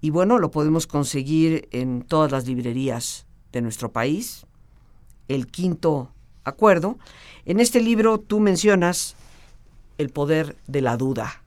y 0.00 0.10
bueno, 0.10 0.38
lo 0.38 0.50
podemos 0.50 0.86
conseguir 0.86 1.68
en 1.72 2.02
todas 2.02 2.30
las 2.30 2.46
librerías 2.46 3.26
de 3.52 3.60
nuestro 3.60 3.90
país 3.92 4.46
el 5.28 5.46
quinto 5.46 6.12
acuerdo. 6.44 6.98
En 7.44 7.60
este 7.60 7.80
libro 7.80 8.18
tú 8.18 8.40
mencionas 8.40 9.16
el 10.00 10.10
poder 10.10 10.56
de 10.66 10.80
la 10.80 10.96
duda. 10.96 11.42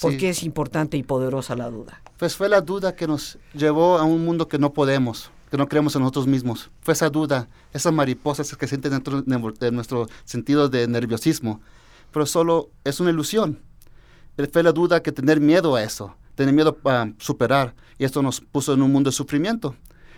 ¿Por 0.00 0.16
qué 0.16 0.30
es 0.30 0.42
importante 0.42 0.96
y 0.96 1.02
poderosa 1.02 1.54
la 1.54 1.70
duda? 1.70 2.00
Pues 2.18 2.36
fue 2.36 2.48
la 2.48 2.60
duda 2.60 2.94
que 2.96 3.06
nos 3.06 3.38
llevó 3.52 3.98
a 3.98 4.04
un 4.04 4.24
mundo 4.24 4.48
que 4.48 4.58
no 4.58 4.72
podemos, 4.72 5.30
que 5.50 5.56
no 5.56 5.68
creemos 5.68 5.94
en 5.94 6.02
nosotros 6.02 6.26
mismos. 6.26 6.70
Fue 6.80 6.94
esa 6.94 7.10
duda, 7.10 7.48
esas 7.72 7.92
mariposas 7.92 8.56
que 8.56 8.66
sienten 8.66 8.92
dentro 8.92 9.22
de 9.22 9.70
nuestro 9.72 10.08
sentido 10.24 10.68
de 10.68 10.88
nerviosismo. 10.88 11.60
Pero 12.12 12.26
solo 12.26 12.70
es 12.84 13.00
una 13.00 13.10
ilusión. 13.10 13.60
Fue 14.52 14.62
la 14.62 14.72
duda 14.72 15.02
que 15.02 15.12
tener 15.12 15.40
miedo 15.40 15.76
a 15.76 15.82
eso, 15.82 16.16
tener 16.34 16.54
miedo 16.54 16.76
a 16.84 17.08
superar. 17.18 17.74
Y 17.98 18.04
esto 18.04 18.22
nos 18.22 18.40
puso 18.40 18.74
en 18.74 18.82
un 18.82 18.92
mundo 18.92 19.10
de 19.10 19.16
sufrimiento. 19.16 19.76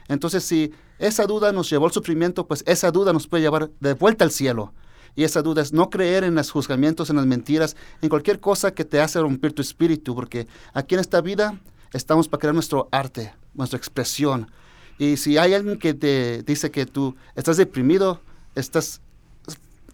Entonces, 0.08 0.44
si 0.44 0.72
esa 0.98 1.26
duda 1.26 1.52
nos 1.52 1.68
llevó 1.68 1.86
al 1.86 1.92
sufrimiento, 1.92 2.46
pues 2.46 2.62
esa 2.66 2.90
duda 2.90 3.12
nos 3.12 3.26
puede 3.26 3.42
llevar 3.42 3.70
de 3.80 3.94
vuelta 3.94 4.24
al 4.24 4.30
cielo. 4.30 4.72
Y 5.16 5.24
esa 5.24 5.42
duda 5.42 5.62
es 5.62 5.72
no 5.72 5.88
creer 5.88 6.24
en 6.24 6.34
los 6.34 6.50
juzgamientos, 6.50 7.08
en 7.08 7.16
las 7.16 7.26
mentiras, 7.26 7.74
en 8.02 8.10
cualquier 8.10 8.38
cosa 8.38 8.72
que 8.72 8.84
te 8.84 9.00
hace 9.00 9.18
romper 9.18 9.52
tu 9.54 9.62
espíritu, 9.62 10.14
porque 10.14 10.46
aquí 10.74 10.94
en 10.94 11.00
esta 11.00 11.22
vida 11.22 11.58
estamos 11.92 12.28
para 12.28 12.40
crear 12.40 12.54
nuestro 12.54 12.88
arte, 12.92 13.34
nuestra 13.54 13.78
expresión. 13.78 14.50
Y 14.98 15.16
si 15.16 15.38
hay 15.38 15.54
alguien 15.54 15.78
que 15.78 15.94
te 15.94 16.42
dice 16.42 16.70
que 16.70 16.84
tú 16.84 17.16
estás 17.34 17.56
deprimido, 17.56 18.20
estás 18.54 19.00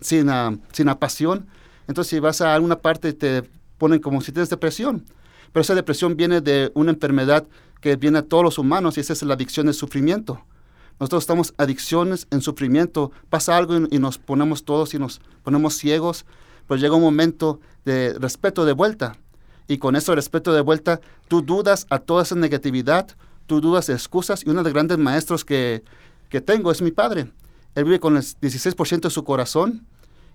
sin, 0.01 0.29
uh, 0.29 0.59
sin 0.73 0.87
pasión, 0.97 1.47
entonces 1.87 2.11
si 2.11 2.19
vas 2.19 2.41
a 2.41 2.55
alguna 2.55 2.81
parte 2.81 3.13
te 3.13 3.49
ponen 3.79 4.01
como 4.01 4.21
si 4.21 4.33
tienes 4.33 4.51
depresión. 4.51 5.05
Pero 5.53 5.63
esa 5.63 5.75
depresión 5.75 6.17
viene 6.17 6.41
de 6.41 6.73
una 6.75 6.91
enfermedad 6.91 7.47
que 7.81 7.97
viene 7.97 8.19
a 8.19 8.23
todos 8.23 8.43
los 8.43 8.59
humanos 8.59 8.97
y 8.97 9.01
esa 9.01 9.13
es 9.13 9.23
la 9.23 9.35
adicción 9.35 9.67
del 9.67 9.75
sufrimiento. 9.75 10.45
Nosotros 11.01 11.23
estamos 11.23 11.55
adicciones 11.57 12.27
en 12.31 12.41
sufrimiento. 12.41 13.13
Pasa 13.31 13.57
algo 13.57 13.75
y, 13.91 13.99
nos 13.99 14.19
ponemos 14.19 14.65
todos 14.65 14.95
y 14.95 14.99
nos 14.99 15.21
ponemos 15.43 15.75
ciegos, 15.75 16.25
pues 16.67 16.81
llega 16.81 16.95
un 16.95 17.03
momento 17.03 17.61
de 17.85 18.15
respeto 18.19 18.65
de 18.65 18.73
vuelta. 18.73 19.17
Y 19.69 19.79
con 19.79 19.97
ese 19.97 20.15
respeto 20.15 20.53
de 20.53 20.61
vuelta, 20.61 21.01
tú 21.29 21.43
dudas 21.43 21.87
a 21.91 21.99
toda 21.99 22.23
esa 22.23 22.35
negatividad, 22.35 23.09
tú 23.47 23.61
dudas 23.61 23.87
de 23.87 23.95
excusas. 23.95 24.45
Y 24.45 24.51
uno 24.51 24.61
de 24.61 24.65
los 24.65 24.75
grandes 24.75 24.99
maestros 24.99 25.45
que, 25.45 25.83
que 26.29 26.41
tengo 26.41 26.71
es 26.71 26.83
mi 26.83 26.91
padre. 26.91 27.31
Él 27.75 27.85
vive 27.85 28.01
con 28.01 28.17
el 28.17 28.23
16% 28.23 29.01
de 29.01 29.11
su 29.11 29.25
corazón 29.25 29.87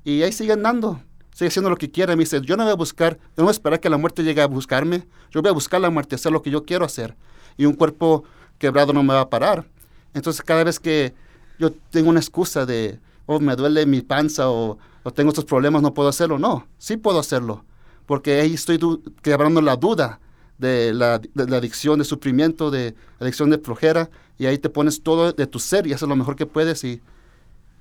y 0.04 0.24
ahí 0.24 0.32
sigue 0.32 0.54
andando, 0.54 1.02
sigue 1.34 1.50
haciendo 1.50 1.70
lo 1.70 1.78
que 1.78 1.92
quiere. 1.92 2.16
Me 2.16 2.24
dice, 2.24 2.42
yo 2.42 2.58
no 2.58 2.64
voy 2.64 2.72
a 2.72 2.76
buscar, 2.76 3.20
no 3.36 3.44
voy 3.44 3.50
a 3.50 3.52
esperar 3.52 3.80
que 3.80 3.90
la 3.90 3.98
muerte 3.98 4.24
llegue 4.24 4.42
a 4.42 4.48
buscarme, 4.48 5.08
yo 5.30 5.42
voy 5.42 5.50
a 5.50 5.54
buscar 5.54 5.80
la 5.82 5.90
muerte, 5.90 6.16
hacer 6.16 6.32
lo 6.32 6.42
que 6.42 6.50
yo 6.50 6.64
quiero 6.64 6.86
hacer 6.86 7.16
y 7.58 7.66
un 7.66 7.74
cuerpo 7.74 8.24
quebrado 8.58 8.94
no 8.94 9.04
me 9.04 9.14
va 9.14 9.22
a 9.22 9.30
parar. 9.30 9.66
Entonces 10.14 10.42
cada 10.42 10.64
vez 10.64 10.80
que 10.80 11.14
yo 11.60 11.72
tengo 11.72 12.10
una 12.10 12.20
excusa 12.20 12.66
de, 12.66 13.00
oh, 13.26 13.40
me 13.40 13.56
duele 13.56 13.86
mi 13.86 14.02
panza 14.02 14.50
o, 14.50 14.78
tengo 15.16 15.30
estos 15.30 15.46
problemas, 15.46 15.82
no 15.82 15.94
puedo 15.94 16.10
hacerlo. 16.10 16.38
No, 16.38 16.68
sí 16.78 16.98
puedo 16.98 17.20
hacerlo, 17.20 17.64
porque 18.06 18.42
ahí 18.42 18.54
estoy 18.56 18.78
quebrando 19.22 19.62
la 19.62 19.78
duda 19.78 20.20
de 20.58 20.94
la, 20.94 21.22
adicción, 21.56 22.00
de 22.00 22.06
sufrimiento, 22.06 22.72
de 22.72 22.94
adicción 23.20 23.50
de 23.50 23.58
flojera, 23.58 24.10
y 24.38 24.48
ahí 24.48 24.58
te 24.58 24.70
pones 24.70 25.02
todo 25.04 25.32
de 25.32 25.48
tu 25.48 25.60
ser 25.60 25.88
y 25.88 25.94
haces 25.94 26.10
lo 26.10 26.16
mejor 26.18 26.36
que 26.36 26.46
puedes 26.46 26.84
y 26.84 27.02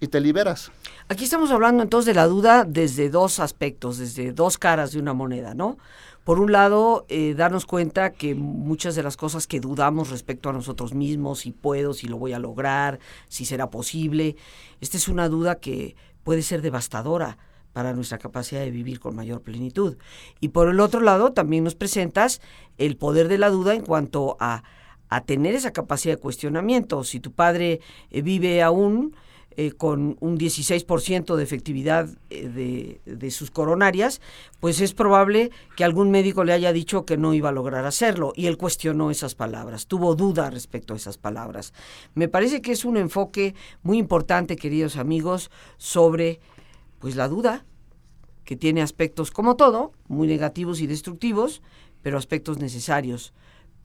te 0.09 0.21
liberas. 0.21 0.71
Aquí 1.09 1.25
estamos 1.25 1.51
hablando 1.51 1.83
entonces 1.83 2.07
de 2.07 2.15
la 2.15 2.27
duda 2.27 2.65
desde 2.65 3.11
dos 3.11 3.39
aspectos, 3.39 3.99
desde 3.99 4.33
dos 4.33 4.59
caras 4.59 4.93
de 4.93 4.99
una 4.99 5.15
moneda, 5.15 5.55
¿no? 5.55 5.79
Por 6.27 6.41
un 6.41 6.51
lado, 6.51 7.07
eh, 7.09 7.35
darnos 7.37 7.67
cuenta 7.67 8.11
que 8.11 8.35
muchas 8.35 8.97
de 8.97 9.05
las 9.05 9.17
cosas 9.17 9.47
que 9.47 9.61
dudamos 9.61 10.11
respecto 10.11 10.49
a 10.49 10.53
nosotros 10.53 10.93
mismos, 10.93 11.39
si 11.39 11.53
puedo, 11.53 11.95
si 11.95 12.09
lo 12.09 12.19
voy 12.19 12.33
a 12.33 12.41
lograr, 12.41 12.99
si 13.29 13.45
será 13.45 13.71
posible, 13.71 14.35
esta 14.81 14.97
es 14.97 15.07
una 15.07 15.29
duda 15.29 15.61
que 15.61 15.95
puede 16.25 16.43
ser 16.43 16.63
devastadora 16.63 17.39
para 17.73 17.93
nuestra 17.93 18.19
capacidad 18.19 18.63
de 18.63 18.73
vivir 18.73 18.99
con 18.99 19.15
mayor 19.15 19.41
plenitud. 19.41 19.99
Y 20.41 20.49
por 20.49 20.69
el 20.69 20.81
otro 20.81 20.99
lado, 21.01 21.33
también 21.33 21.63
nos 21.63 21.77
presentas 21.77 22.41
el 22.77 22.97
poder 22.97 23.29
de 23.29 23.39
la 23.39 23.49
duda 23.49 23.77
en 23.77 23.83
cuanto 23.83 24.37
a, 24.41 24.65
a 25.09 25.21
tener 25.21 25.55
esa 25.55 25.73
capacidad 25.73 26.17
de 26.17 26.21
cuestionamiento. 26.21 27.05
Si 27.05 27.21
tu 27.21 27.31
padre 27.31 27.79
eh, 28.11 28.23
vive 28.23 28.65
aún, 28.65 29.15
eh, 29.59 29.73
con 29.73 30.19
un 30.21 30.37
16% 30.37 31.35
de 31.35 31.43
efectividad 31.43 32.11
eh, 32.29 33.01
de, 33.07 33.31
sus 33.31 33.51
coronarias, 33.51 34.21
pues 34.61 34.83
es 34.83 34.93
probable 34.93 35.51
que 35.77 35.85
algún 35.85 36.11
médico 36.11 36.45
le 36.45 36.53
haya 36.53 36.75
dicho 36.75 37.07
que 37.07 37.17
no 37.17 37.33
iba 37.33 37.49
a 37.49 37.53
lograr 37.53 37.87
hacerlo 37.87 38.35
y 38.37 38.49
él 38.49 38.59
cuestionó 38.59 39.11
esas 39.11 39.35
palabras, 39.35 39.87
tuvo 39.87 40.15
duda 40.15 40.51
respecto 40.51 40.93
a 40.93 40.99
esas 40.99 41.17
palabras. 41.17 41.73
Me 42.15 42.29
parece 42.29 42.61
que 42.61 42.73
es 42.73 42.85
un 42.85 42.99
enfoque 42.99 43.55
muy 43.83 43.97
importante, 43.97 44.57
queridos 44.57 44.99
amigos, 44.99 45.51
sobre 45.79 46.39
pues 46.99 47.17
la 47.17 47.27
duda, 47.27 47.65
que 48.45 48.57
tiene 48.57 48.83
aspectos 48.83 49.31
como 49.31 49.57
todo, 49.57 49.93
muy 50.07 50.27
negativos 50.27 50.83
y 50.83 50.87
destructivos, 50.87 51.63
pero 52.03 52.19
aspectos 52.19 52.59
necesarios 52.59 53.33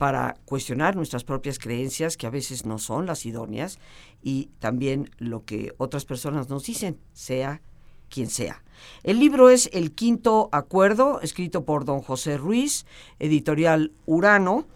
para 0.02 0.34
cuestionar 0.46 0.96
nuestras 0.96 1.22
propias 1.22 1.60
creencias, 1.60 2.16
que 2.16 2.26
a 2.26 2.30
veces 2.30 2.66
no 2.66 2.78
son 2.78 3.06
las 3.06 3.24
idóneas, 3.24 3.78
y 4.20 4.50
también 4.58 5.10
lo 5.18 5.44
que 5.44 5.74
otras 5.78 6.04
personas 6.04 6.48
nos 6.48 6.64
dicen, 6.64 6.98
sea 7.12 7.62
quien 8.08 8.28
sea. 8.28 8.64
El 9.04 9.20
libro 9.20 9.48
es 9.48 9.70
El 9.72 9.92
Quinto 9.92 10.48
Acuerdo, 10.50 11.20
escrito 11.20 11.64
por 11.64 11.84
don 11.84 12.00
José 12.00 12.36
Ruiz, 12.36 12.84
editorial 13.20 13.92
Urano, 14.04 14.66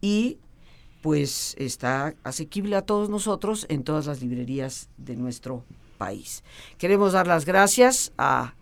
y 0.00 0.38
pues 1.02 1.56
está 1.58 2.14
asequible 2.22 2.76
a 2.76 2.82
todos 2.82 3.10
nosotros 3.10 3.66
en 3.70 3.82
todas 3.82 4.06
las 4.06 4.22
librerías 4.22 4.88
de 4.98 5.16
nuestro 5.16 5.64
país. 5.98 6.44
Queremos 6.78 7.14
dar 7.14 7.26
las 7.26 7.44
gracias 7.44 8.12
a 8.18 8.54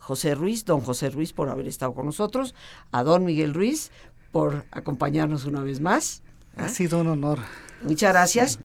José 0.00 0.34
Ruiz, 0.34 0.64
don 0.64 0.80
José 0.80 1.10
Ruiz, 1.10 1.32
por 1.32 1.48
haber 1.48 1.68
estado 1.68 1.94
con 1.94 2.06
nosotros, 2.06 2.56
a 2.90 3.04
don 3.04 3.24
Miguel 3.24 3.54
Ruiz 3.54 3.92
por 4.32 4.64
acompañarnos 4.70 5.44
una 5.44 5.62
vez 5.62 5.80
más. 5.80 6.22
Ha 6.56 6.68
sido 6.68 7.00
un 7.00 7.08
honor. 7.08 7.38
Muchas 7.82 8.12
gracias 8.12 8.58